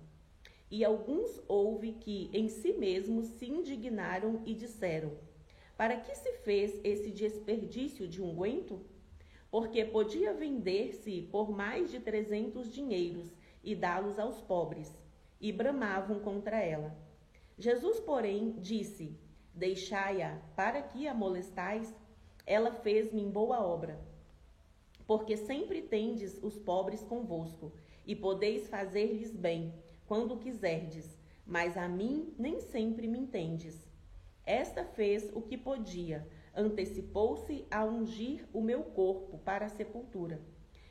[0.68, 5.12] E alguns houve que em si mesmos se indignaram e disseram:
[5.76, 8.84] Para que se fez esse desperdício de unguento?
[9.50, 14.92] Porque podia vender-se por mais de trezentos dinheiros e dá-los aos pobres.
[15.40, 16.94] E bramavam contra ela.
[17.56, 19.16] Jesus, porém, disse:
[19.54, 21.94] Deixai-a, para que a molestais?
[22.44, 24.07] Ela fez-me boa obra.
[25.08, 27.72] Porque sempre tendes os pobres convosco,
[28.06, 29.72] e podeis fazer-lhes bem,
[30.06, 33.88] quando quiserdes, mas a mim nem sempre me entendes.
[34.44, 40.42] Esta fez o que podia, antecipou-se a ungir o meu corpo para a sepultura.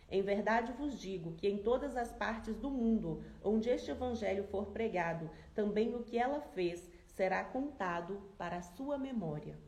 [0.10, 4.72] Em verdade vos digo que em todas as partes do mundo onde este evangelho for
[4.72, 9.60] pregado, também o que ela fez será contado para a sua memória.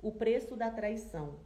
[0.00, 1.40] O preço da traição.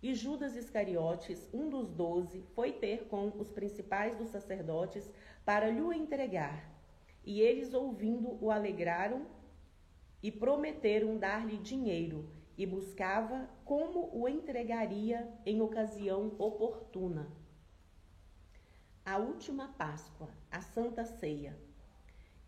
[0.00, 5.10] E Judas Iscariotes, um dos doze, foi ter com os principais dos sacerdotes
[5.44, 6.70] para lhe entregar.
[7.24, 9.26] E eles, ouvindo, o alegraram
[10.22, 17.28] e prometeram dar-lhe dinheiro e buscava como o entregaria em ocasião oportuna.
[19.04, 21.56] A última Páscoa, a Santa Ceia.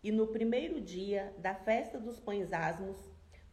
[0.03, 2.97] E no primeiro dia da festa dos pães asmos,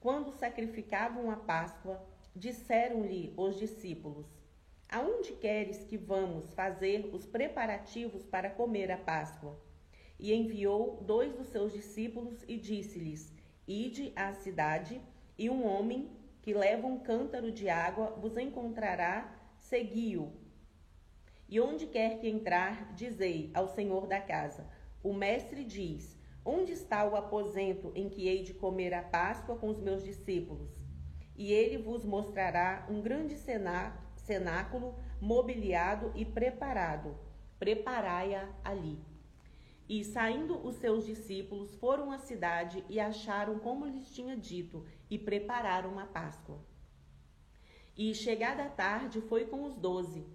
[0.01, 4.27] quando sacrificavam a Páscoa, disseram-lhe os discípulos:
[4.89, 9.61] Aonde queres que vamos fazer os preparativos para comer a Páscoa?
[10.19, 13.33] E enviou dois dos seus discípulos e disse-lhes:
[13.67, 15.01] Ide à cidade,
[15.37, 16.11] e um homem
[16.41, 20.33] que leva um cântaro de água vos encontrará, segui-o.
[21.47, 24.67] E onde quer que entrar, dizei ao senhor da casa:
[25.03, 29.69] O mestre diz: Onde está o aposento em que hei de comer a Páscoa com
[29.69, 30.78] os meus discípulos?
[31.39, 33.37] E ele vos mostrará um grande
[34.17, 37.17] cenáculo mobiliado e preparado.
[37.59, 38.99] Preparai-a ali.
[39.89, 45.17] E saindo os seus discípulos, foram à cidade e acharam como lhes tinha dito, e
[45.17, 46.59] prepararam a Páscoa.
[47.97, 50.27] E chegada a tarde, foi com os doze.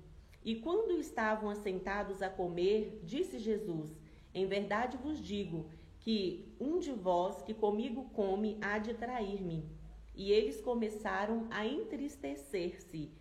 [0.43, 3.95] E quando estavam assentados a comer, disse Jesus:
[4.33, 9.82] Em verdade vos digo que um de vós que comigo come há de trair-me.
[10.15, 13.11] E eles começaram a entristecer-se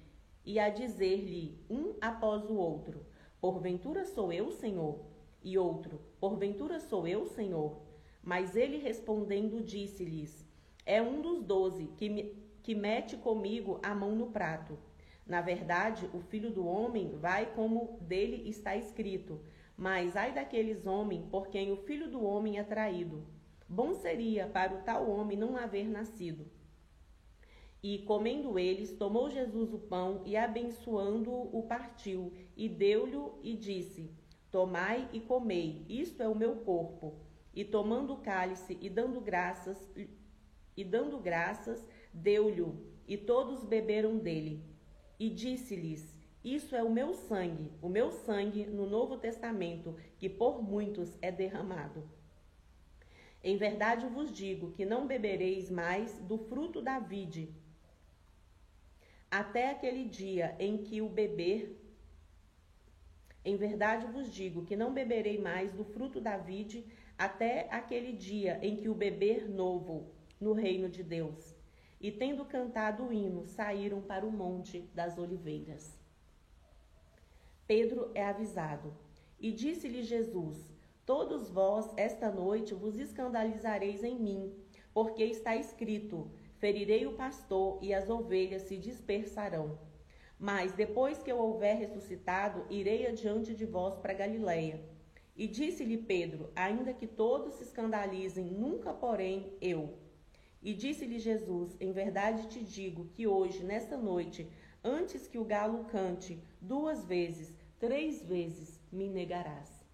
[0.44, 3.07] e a dizer-lhe um após o outro:
[3.40, 5.00] Porventura sou eu, Senhor?
[5.42, 7.81] E outro: Porventura sou eu, Senhor?
[8.22, 10.46] Mas ele respondendo disse-lhes:
[10.85, 14.78] É um dos doze que, me, que mete comigo a mão no prato.
[15.26, 19.40] Na verdade, o filho do homem vai como dele está escrito.
[19.76, 23.24] Mas ai daqueles homens por quem o filho do homem é traído.
[23.68, 26.46] Bom seria para o tal homem não haver nascido.
[27.83, 34.09] E comendo eles, tomou Jesus o pão e abençoando-o, o partiu e deu-lhe e disse:
[34.53, 37.16] Tomai e comei, isto é o meu corpo.
[37.53, 39.77] E tomando o cálice e dando graças,
[40.77, 42.73] e dando graças, deu-lhe,
[43.09, 44.62] e todos beberam dele.
[45.18, 50.62] E disse-lhes: Isso é o meu sangue, o meu sangue no Novo Testamento, que por
[50.62, 52.09] muitos é derramado.
[53.42, 57.61] Em verdade vos digo que não bebereis mais do fruto da vide
[59.33, 61.75] até aquele dia em que o beber.
[63.42, 66.85] Em verdade vos digo que não beberei mais do fruto da vide
[67.16, 71.57] até aquele dia em que o beber novo no reino de Deus.
[71.99, 75.99] E tendo cantado o hino, saíram para o monte das oliveiras.
[77.66, 78.95] Pedro é avisado.
[79.40, 80.71] E disse-lhe Jesus:
[81.07, 84.53] Todos vós esta noite vos escandalizareis em mim,
[84.92, 86.31] porque está escrito:
[86.62, 89.81] Ferirei o pastor e as ovelhas se dispersarão.
[90.38, 94.81] Mas depois que eu houver ressuscitado, irei adiante de vós para Galiléia.
[95.35, 99.98] E disse-lhe Pedro: Ainda que todos se escandalizem, nunca, porém, eu.
[100.62, 104.48] E disse-lhe Jesus: Em verdade te digo que hoje, nesta noite,
[104.85, 109.85] antes que o galo cante duas vezes, três vezes me negarás.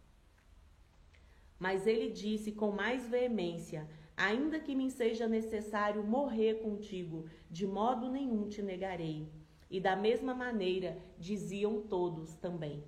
[1.58, 8.10] Mas ele disse com mais veemência: Ainda que me seja necessário morrer contigo, de modo
[8.10, 9.28] nenhum te negarei.
[9.70, 12.82] E da mesma maneira diziam todos também.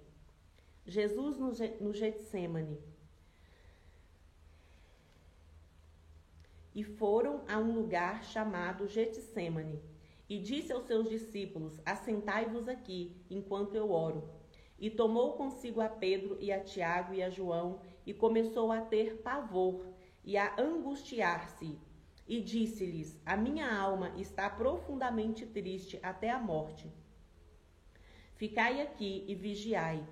[0.84, 2.76] Jesus no Getsemane.
[6.74, 9.80] E foram a um lugar chamado Getsemane.
[10.28, 14.28] E disse aos seus discípulos: Assentai-vos aqui, enquanto eu oro.
[14.80, 19.18] E tomou consigo a Pedro e a Tiago e a João, e começou a ter
[19.18, 19.89] pavor
[20.24, 21.78] e a angustiar-se.
[22.26, 26.92] E disse-lhes: A minha alma está profundamente triste até a morte.
[28.36, 30.06] Ficai aqui e vigiai.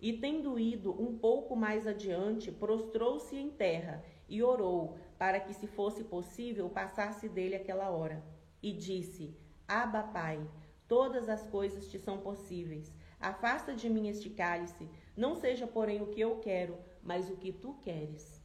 [0.00, 5.68] E tendo ido um pouco mais adiante, prostrou-se em terra e orou, para que, se
[5.68, 8.24] fosse possível, passasse dele aquela hora.
[8.60, 9.36] E disse:
[9.68, 10.44] Aba, Pai,
[10.88, 12.92] todas as coisas te são possíveis.
[13.20, 17.52] Afasta de mim este cálice, não seja, porém, o que eu quero, mas o que
[17.52, 18.41] tu queres.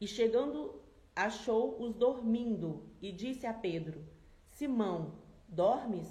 [0.00, 0.80] E chegando,
[1.14, 4.02] achou-os dormindo e disse a Pedro:
[4.48, 6.08] Simão, dormes?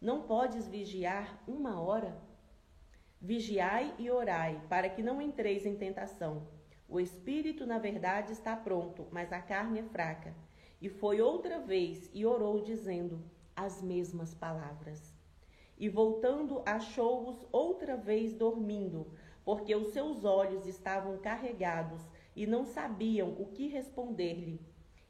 [0.00, 2.20] Não podes vigiar uma hora?
[3.20, 6.48] Vigiai e orai, para que não entreis em tentação.
[6.88, 10.34] O espírito, na verdade, está pronto, mas a carne é fraca.
[10.80, 15.14] E foi outra vez e orou, dizendo as mesmas palavras.
[15.78, 19.06] E voltando, achou-os outra vez dormindo,
[19.44, 22.02] porque os seus olhos estavam carregados
[22.34, 24.60] e não sabiam o que responder-lhe.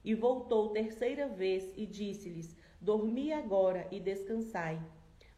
[0.05, 4.83] E voltou terceira vez e disse-lhes: Dormi agora e descansai.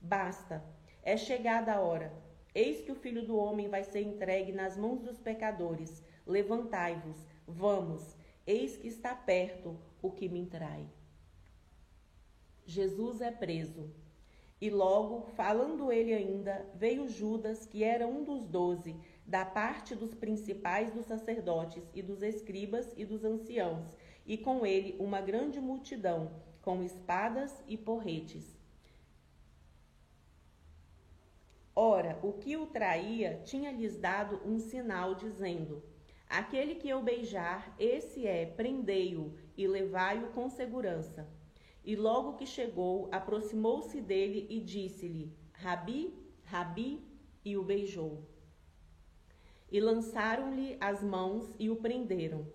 [0.01, 0.65] Basta,
[1.03, 2.13] é chegada a hora.
[2.55, 6.03] Eis que o filho do homem vai ser entregue nas mãos dos pecadores.
[6.27, 8.17] Levantai-vos, vamos,
[8.47, 10.89] eis que está perto o que me trai.
[12.65, 13.91] Jesus é preso.
[14.61, 20.15] E logo, falando ele ainda, veio Judas, que era um dos doze, da parte dos
[20.15, 26.31] principais dos sacerdotes e dos escribas e dos anciãos, e com ele uma grande multidão,
[26.61, 28.59] com espadas e porretes.
[31.77, 35.83] Ora, o que o traía tinha-lhes dado um sinal, dizendo:
[36.29, 41.29] Aquele que eu beijar, esse é, prendei-o e levai-o com segurança.
[41.85, 47.03] E logo que chegou, aproximou-se dele e disse-lhe: Rabi, Rabi,
[47.45, 48.34] e o beijou.
[49.75, 52.47] E lançaram-lhe as mãos e o prenderam.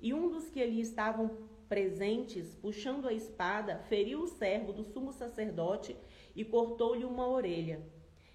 [0.00, 1.30] E um dos que ali estavam
[1.68, 5.96] presentes, puxando a espada, feriu o servo do sumo sacerdote
[6.34, 7.80] e cortou-lhe uma orelha.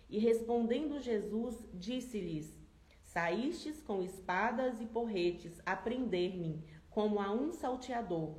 [0.09, 2.57] E respondendo Jesus, disse-lhes:
[3.03, 8.37] Saístes com espadas e porretes a prender-me, como a um salteador.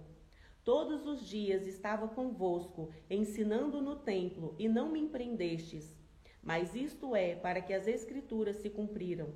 [0.64, 5.94] Todos os dias estava convosco, ensinando no templo, e não me prendestes.
[6.42, 9.34] Mas isto é para que as Escrituras se cumpriram.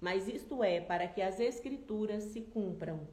[0.00, 3.06] Mas isto é para que as Escrituras se cumpram.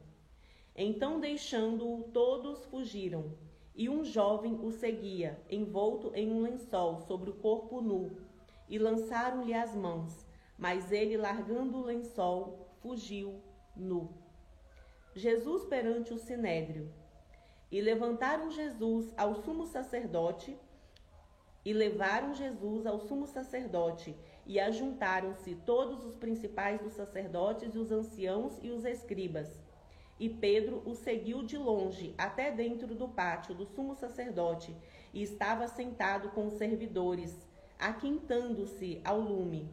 [0.74, 3.32] Então, deixando-o, todos fugiram.
[3.74, 8.10] E um jovem o seguia, envolto em um lençol sobre o corpo nu,
[8.68, 10.26] e lançaram-lhe as mãos.
[10.56, 13.40] Mas ele, largando o lençol, fugiu
[13.76, 14.10] nu.
[15.14, 16.92] Jesus perante o sinédrio.
[17.70, 20.56] E levantaram Jesus ao sumo sacerdote,
[21.64, 24.16] e levaram Jesus ao sumo sacerdote,
[24.48, 29.60] e ajuntaram-se todos os principais dos sacerdotes e os anciãos e os escribas.
[30.18, 34.74] E Pedro o seguiu de longe até dentro do pátio do sumo sacerdote,
[35.12, 37.46] e estava sentado com os servidores,
[37.78, 39.70] aquintando-se ao lume.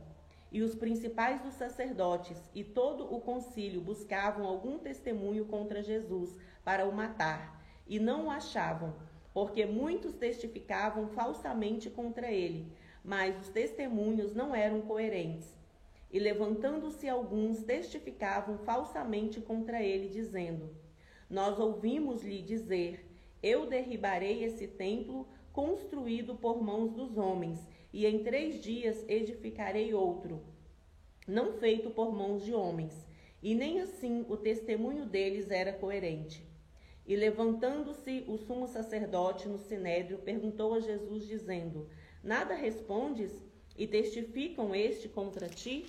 [0.52, 6.86] E os principais dos sacerdotes e todo o concílio buscavam algum testemunho contra Jesus para
[6.86, 8.94] o matar, e não o achavam,
[9.34, 12.72] porque muitos testificavam falsamente contra ele,
[13.06, 15.48] mas os testemunhos não eram coerentes.
[16.12, 20.76] E levantando-se alguns, testificavam falsamente contra ele, dizendo:
[21.30, 23.06] Nós ouvimos-lhe dizer:
[23.44, 27.60] Eu derribarei esse templo construído por mãos dos homens,
[27.94, 30.42] e em três dias edificarei outro,
[31.28, 33.06] não feito por mãos de homens.
[33.42, 36.44] E nem assim o testemunho deles era coerente.
[37.08, 41.88] E levantando-se o sumo sacerdote no sinédrio, perguntou a Jesus, dizendo:
[42.26, 43.32] Nada respondes?
[43.78, 45.86] E testificam este contra ti?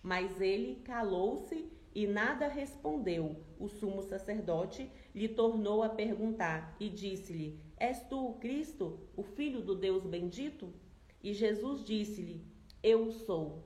[0.00, 3.44] Mas ele calou-se e nada respondeu.
[3.58, 9.60] O sumo sacerdote lhe tornou a perguntar e disse-lhe: És tu o Cristo, o Filho
[9.60, 10.72] do Deus bendito?
[11.20, 12.46] E Jesus disse-lhe:
[12.80, 13.64] Eu sou.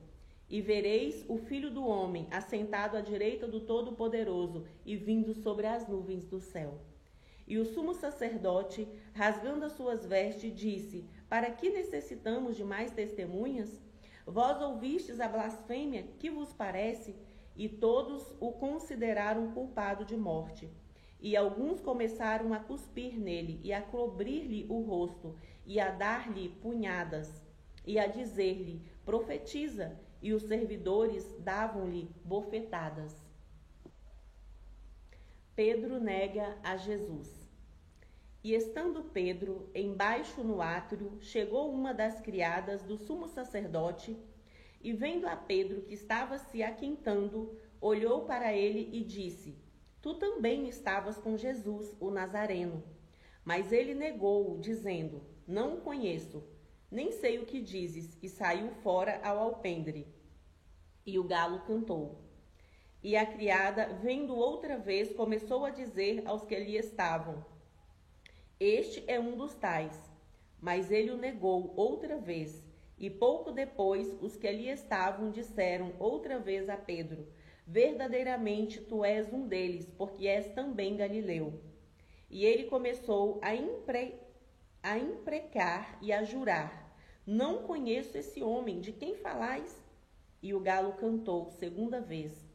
[0.49, 5.87] E vereis o Filho do Homem assentado à direita do Todo-Poderoso e vindo sobre as
[5.87, 6.81] nuvens do céu.
[7.47, 13.81] E o sumo sacerdote, rasgando as suas vestes, disse: Para que necessitamos de mais testemunhas?
[14.25, 17.15] Vós ouvistes a blasfêmia, que vos parece?
[17.55, 20.69] E todos o consideraram culpado de morte.
[21.21, 25.33] E alguns começaram a cuspir nele, e a cobrir-lhe o rosto,
[25.65, 27.45] e a dar-lhe punhadas,
[27.85, 29.97] e a dizer-lhe: Profetiza.
[30.19, 33.26] E os servidores davam-lhe bofetadas.
[35.57, 37.49] Pedro nega a Jesus.
[38.43, 44.15] E estando Pedro embaixo no átrio, chegou uma das criadas do sumo sacerdote,
[44.79, 49.57] e vendo a Pedro que estava se aquintando, olhou para ele e disse:
[49.99, 52.83] Tu também estavas com Jesus, o Nazareno.
[53.43, 56.43] Mas ele negou, dizendo: Não o conheço,
[56.91, 60.05] nem sei o que dizes, e saiu fora ao alpendre.
[61.03, 62.26] E o galo cantou.
[63.07, 67.41] E a criada, vendo outra vez, começou a dizer aos que ali estavam:
[68.59, 69.97] este é um dos tais.
[70.59, 72.61] Mas ele o negou outra vez.
[72.97, 77.25] E pouco depois, os que ali estavam disseram outra vez a Pedro:
[77.65, 81.61] Verdadeiramente tu és um deles, porque és também Galileu.
[82.29, 84.15] E ele começou a, impre...
[84.83, 86.93] a imprecar e a jurar:
[87.25, 89.81] Não conheço esse homem, de quem falais?
[90.43, 92.46] E o galo cantou segunda vez.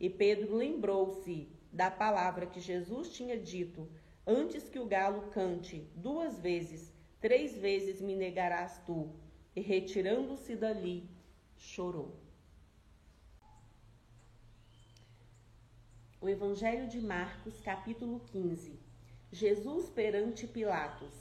[0.00, 3.86] E Pedro lembrou-se da palavra que Jesus tinha dito:
[4.26, 6.90] Antes que o galo cante duas vezes,
[7.20, 9.10] três vezes me negarás tu.
[9.54, 11.10] E retirando-se dali,
[11.58, 12.16] chorou.
[16.18, 18.78] O Evangelho de Marcos, capítulo 15.
[19.32, 21.12] Jesus perante Pilatos.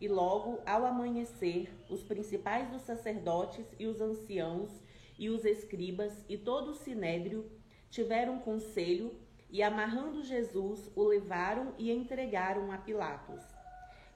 [0.00, 4.70] E logo, ao amanhecer, os principais dos sacerdotes e os anciãos
[5.18, 7.48] e os escribas e todo o sinédrio
[7.94, 9.14] tiveram conselho
[9.48, 13.40] e amarrando Jesus, o levaram e entregaram a Pilatos.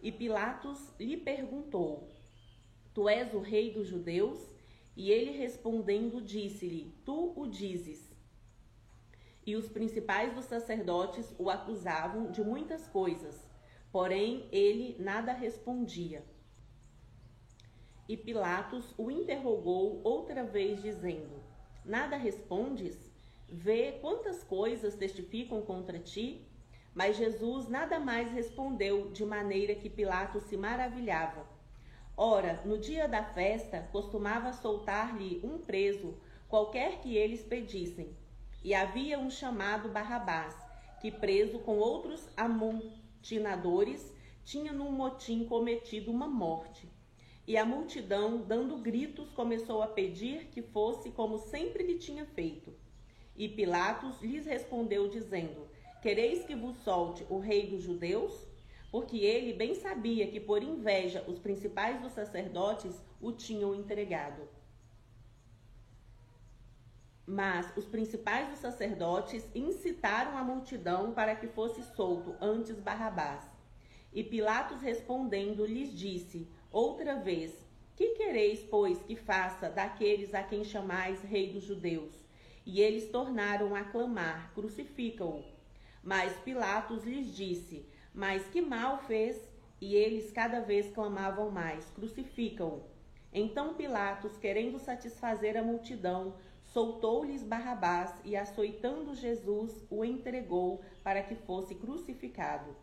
[0.02, 2.10] E Pilatos lhe perguntou:
[2.92, 4.52] Tu és o rei dos judeus?
[4.96, 8.12] E ele respondendo disse-lhe: Tu o dizes.
[9.46, 13.48] E os principais dos sacerdotes o acusavam de muitas coisas,
[13.92, 16.24] porém ele nada respondia.
[18.08, 21.40] E Pilatos o interrogou outra vez, dizendo:
[21.84, 23.07] Nada respondes?
[23.48, 26.46] Vê quantas coisas testificam contra ti.
[26.94, 31.46] Mas Jesus nada mais respondeu, de maneira que Pilatos se maravilhava.
[32.16, 36.18] Ora, no dia da festa, costumava soltar-lhe um preso,
[36.48, 38.16] qualquer que eles pedissem.
[38.64, 40.56] E havia um chamado Barrabás,
[41.00, 44.12] que preso com outros amontinadores,
[44.44, 46.90] tinha num motim cometido uma morte.
[47.46, 52.74] E a multidão, dando gritos, começou a pedir que fosse como sempre lhe tinha feito.
[53.38, 55.68] E Pilatos lhes respondeu, dizendo:
[56.02, 58.34] Quereis que vos solte o rei dos judeus?
[58.90, 64.42] Porque ele bem sabia que por inveja os principais dos sacerdotes o tinham entregado.
[67.24, 73.48] Mas os principais dos sacerdotes incitaram a multidão para que fosse solto antes Barrabás.
[74.12, 77.54] E Pilatos respondendo lhes disse outra vez:
[77.94, 82.27] Que quereis, pois, que faça daqueles a quem chamais rei dos judeus?
[82.70, 85.42] E eles tornaram a clamar: Crucifica-o.
[86.02, 89.40] Mas Pilatos lhes disse: Mas que mal fez?
[89.80, 92.82] E eles cada vez clamavam mais: Crucifica-o.
[93.32, 101.36] Então Pilatos, querendo satisfazer a multidão, soltou-lhes Barrabás e, açoitando Jesus, o entregou para que
[101.36, 102.76] fosse crucificado.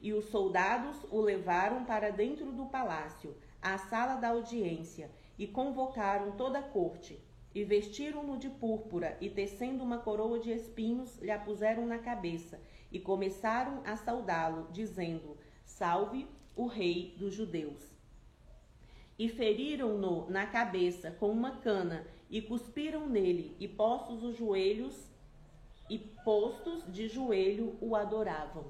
[0.00, 5.08] E os soldados o levaram para dentro do palácio, à sala da audiência,
[5.38, 7.22] e convocaram toda a corte.
[7.54, 12.60] E vestiram-no de púrpura, e tecendo uma coroa de espinhos, lhe a puseram na cabeça,
[12.90, 16.26] e começaram a saudá-lo, dizendo: Salve
[16.56, 17.92] o Rei dos Judeus.
[19.18, 25.10] E feriram-no na cabeça com uma cana, e cuspiram nele, e postos os joelhos,
[25.88, 28.64] e postos de joelho o adoravam.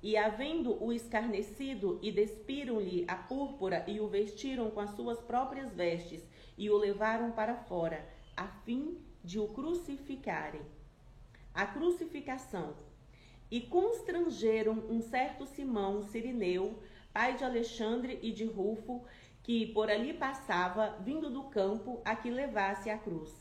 [0.00, 5.74] E havendo o escarnecido, e despiram-lhe a púrpura, e o vestiram com as suas próprias
[5.74, 6.24] vestes,
[6.58, 8.04] e o levaram para fora,
[8.36, 10.60] a fim de o crucificarem.
[11.54, 12.74] A crucificação.
[13.50, 16.82] E constrangeram um certo Simão Sirineu,
[17.12, 19.04] pai de Alexandre e de Rufo,
[19.42, 23.32] que por ali passava, vindo do campo, a que levasse a cruz.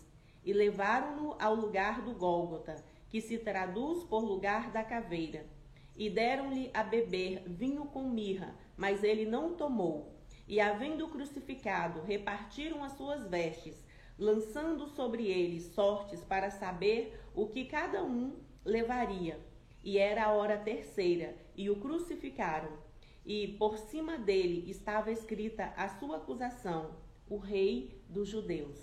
[0.45, 2.75] E levaram-no ao lugar do Gólgota,
[3.09, 5.45] que se traduz por lugar da caveira.
[5.95, 10.16] E deram-lhe a beber vinho com mirra, mas ele não tomou.
[10.47, 13.83] E, havendo crucificado, repartiram as suas vestes,
[14.17, 19.39] lançando sobre ele sortes para saber o que cada um levaria.
[19.83, 22.87] E era a hora terceira, e o crucificaram
[23.27, 26.91] e por cima dele estava escrita a sua acusação:
[27.29, 28.79] o Rei dos Judeus.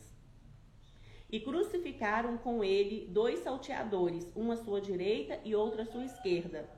[1.30, 6.68] E crucificaram com ele dois salteadores, um à sua direita e outro à sua esquerda.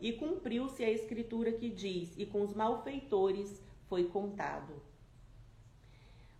[0.00, 4.74] E cumpriu-se a escritura que diz: E com os malfeitores foi contado.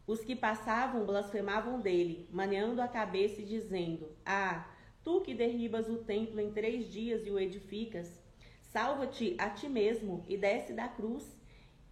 [0.07, 4.69] Os que passavam blasfemavam dele, maneando a cabeça e dizendo: Ah,
[5.03, 8.25] tu que derribas o templo em três dias e o edificas,
[8.77, 11.25] Salva-te a ti mesmo e desce da cruz.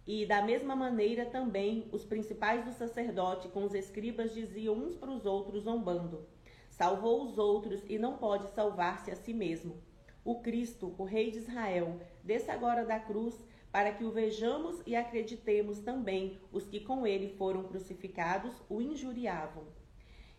[0.05, 5.09] E da mesma maneira também os principais do sacerdote com os escribas diziam uns para
[5.09, 6.27] os outros, zombando:
[6.69, 9.81] Salvou os outros e não pode salvar-se a si mesmo.
[10.23, 13.35] O Cristo, o Rei de Israel, desça agora da cruz,
[13.75, 19.65] para que o vejamos e acreditemos também os que com ele foram crucificados o injuriavam.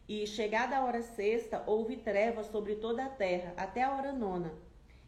[0.09, 4.55] E chegada a hora sexta, houve trevas sobre toda a terra, até a hora nona.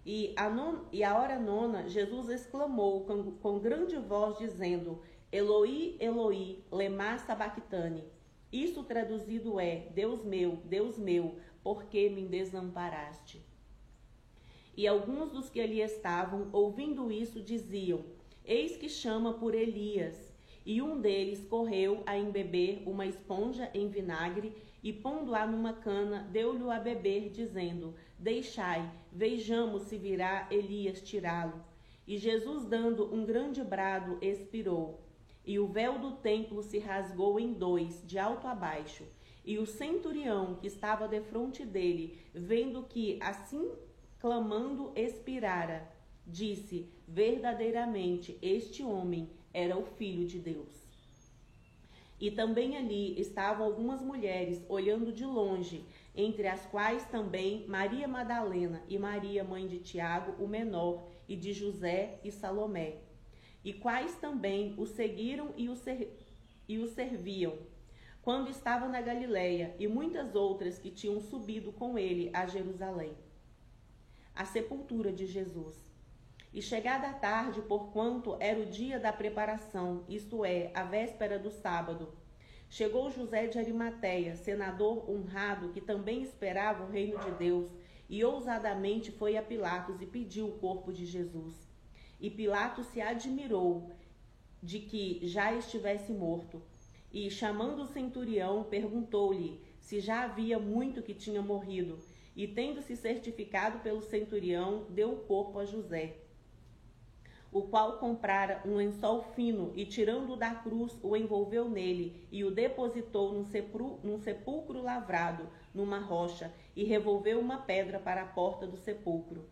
[0.05, 5.01] E a, non, e a hora nona, Jesus exclamou com, com grande voz, dizendo:
[5.33, 8.05] Eloi, Eloi, lema sabachthani.
[8.53, 13.43] Isso traduzido é: Deus meu, Deus meu, por que me desamparaste?
[14.77, 18.18] E alguns dos que ali estavam, ouvindo isso, diziam:
[18.49, 20.35] Eis que chama por Elias.
[20.65, 26.71] E um deles correu a embeber uma esponja em vinagre e, pondo-a numa cana, deu-lhe
[26.71, 31.63] a beber, dizendo: Deixai, vejamos se virá Elias tirá-lo.
[32.07, 34.99] E Jesus, dando um grande brado, expirou.
[35.45, 39.05] E o véu do templo se rasgou em dois, de alto a baixo.
[39.45, 43.71] E o centurião que estava defronte dele, vendo que assim
[44.19, 45.98] clamando expirara,
[46.29, 50.87] disse: Verdadeiramente este homem era o filho de Deus.
[52.21, 58.83] E também ali estavam algumas mulheres olhando de longe entre as quais também Maria Madalena
[58.89, 62.97] e Maria, mãe de Tiago, o menor, e de José e Salomé,
[63.65, 66.19] e quais também o seguiram e o, ser,
[66.67, 67.57] e o serviam,
[68.21, 73.13] quando estava na Galiléia, e muitas outras que tinham subido com ele a Jerusalém.
[74.35, 75.88] A sepultura de Jesus.
[76.59, 81.53] E chegada a tarde, porquanto era o dia da preparação, isto é, a véspera do
[81.53, 82.13] sábado,
[82.69, 87.71] Chegou José de Arimateia, senador honrado que também esperava o reino de Deus,
[88.09, 91.55] e ousadamente foi a Pilatos e pediu o corpo de Jesus.
[92.21, 93.93] E Pilatos se admirou
[94.61, 96.61] de que já estivesse morto.
[97.13, 102.01] E, chamando o centurião, perguntou-lhe se já havia muito que tinha morrido.
[102.35, 106.27] E, tendo-se certificado pelo centurião, deu o corpo a José
[107.51, 112.51] o qual comprara um lençol fino e, tirando-o da cruz, o envolveu nele e o
[112.51, 118.67] depositou num, sepulcro, num sepulcro lavrado numa rocha e revolveu uma pedra para a porta
[118.67, 119.49] do sepulcro.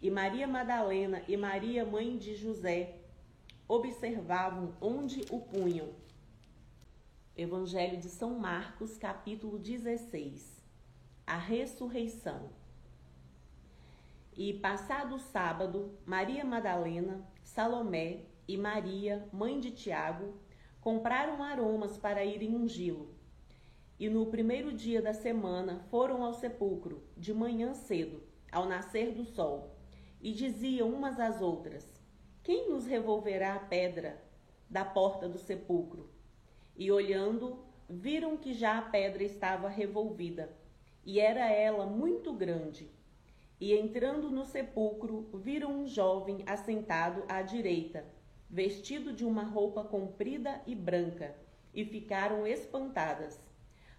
[0.00, 2.96] E Maria Madalena e Maria, mãe de José,
[3.66, 5.88] observavam onde o punham.
[7.36, 10.62] Evangelho de São Marcos, capítulo 16.
[11.26, 12.50] A ressurreição.
[14.36, 20.34] E passado o sábado, Maria Madalena, Salomé e Maria, mãe de Tiago,
[20.80, 23.12] compraram aromas para irem ungí-lo.
[23.98, 28.22] E no primeiro dia da semana foram ao sepulcro, de manhã cedo,
[28.52, 29.76] ao nascer do sol,
[30.20, 32.00] e diziam umas às outras:
[32.40, 34.22] Quem nos revolverá a pedra
[34.70, 36.08] da porta do sepulcro?
[36.76, 40.56] E olhando, viram que já a pedra estava revolvida,
[41.04, 42.88] e era ela muito grande.
[43.60, 48.04] E entrando no sepulcro, viram um jovem assentado à direita,
[48.48, 51.36] vestido de uma roupa comprida e branca,
[51.74, 53.38] e ficaram espantadas.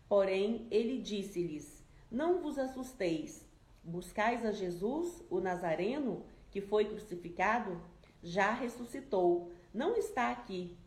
[0.09, 3.47] Porém, ele disse-lhes: Não vos assusteis.
[3.83, 7.81] Buscais a Jesus, o Nazareno, que foi crucificado?
[8.23, 10.77] Já ressuscitou, não está aqui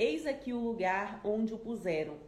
[0.00, 2.18] Eis aqui o lugar onde o puseram.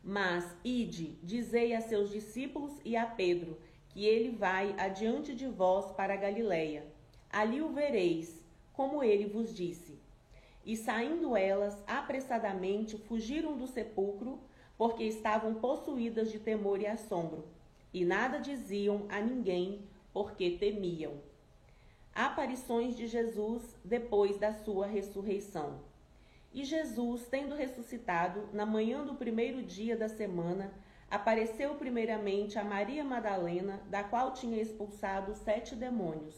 [0.00, 3.58] Mas ide, dizei a seus discípulos e a Pedro,
[3.92, 6.86] que ele vai adiante de vós para a Galiléia.
[7.30, 10.00] Ali o vereis, como ele vos disse.
[10.64, 14.40] E saindo elas apressadamente fugiram do sepulcro,
[14.78, 17.46] porque estavam possuídas de temor e assombro,
[17.92, 21.14] e nada diziam a ninguém, porque temiam.
[22.14, 25.80] Aparições de Jesus depois da sua ressurreição.
[26.52, 30.72] E Jesus, tendo ressuscitado, na manhã do primeiro dia da semana,
[31.12, 36.34] apareceu primeiramente a Maria Madalena, da qual tinha expulsado sete demônios.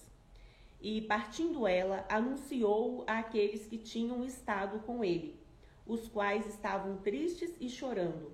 [0.80, 5.38] E, partindo ela, anunciou àqueles que tinham estado com ele,
[5.86, 8.32] os quais estavam tristes e chorando.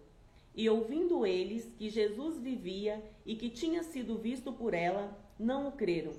[0.55, 5.73] E ouvindo eles que Jesus vivia e que tinha sido visto por ela, não o
[5.73, 6.15] creram.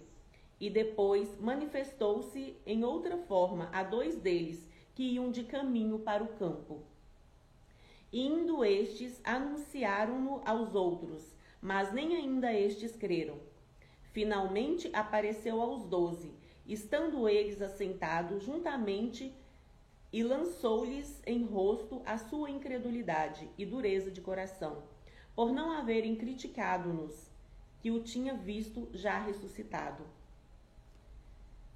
[0.60, 6.28] E depois manifestou-se em outra forma a dois deles, que iam de caminho para o
[6.28, 6.84] campo.
[8.14, 13.40] Indo estes, anunciaram-no aos outros, mas nem ainda estes creram.
[14.12, 16.34] Finalmente apareceu aos doze,
[16.68, 19.34] estando eles assentados juntamente,
[20.12, 24.84] e lançou-lhes em rosto a sua incredulidade e dureza de coração,
[25.34, 27.32] por não haverem criticado-nos,
[27.80, 30.04] que o tinha visto já ressuscitado.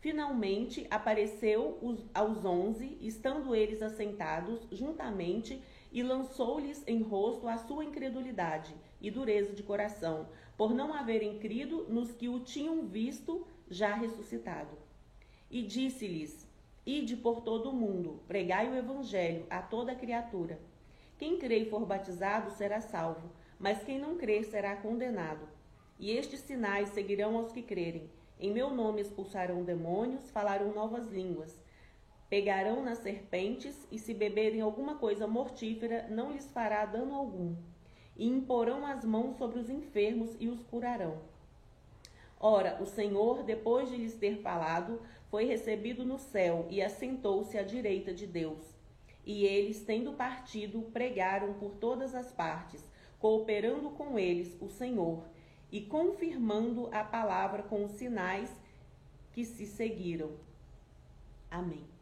[0.01, 5.63] Finalmente apareceu os, aos onze, estando eles assentados juntamente,
[5.95, 10.27] e lançou-lhes em rosto a sua incredulidade e dureza de coração,
[10.57, 14.77] por não haverem crido nos que o tinham visto já ressuscitado.
[15.49, 16.45] E disse-lhes:
[16.85, 20.59] Ide por todo o mundo, pregai o evangelho a toda criatura.
[21.17, 25.47] Quem crê e for batizado será salvo, mas quem não crer será condenado.
[25.97, 31.57] E estes sinais seguirão aos que crerem em meu nome expulsarão demônios, falarão novas línguas.
[32.30, 37.55] Pegarão nas serpentes, e se beberem alguma coisa mortífera, não lhes fará dano algum.
[38.17, 41.19] E imporão as mãos sobre os enfermos e os curarão.
[42.39, 47.63] Ora, o Senhor, depois de lhes ter falado, foi recebido no céu e assentou-se à
[47.63, 48.76] direita de Deus.
[49.26, 52.84] E eles, tendo partido, pregaram por todas as partes,
[53.19, 55.23] cooperando com eles o Senhor
[55.71, 58.55] e confirmando a palavra com os sinais
[59.34, 60.32] que se seguiram.
[61.49, 61.94] Amém.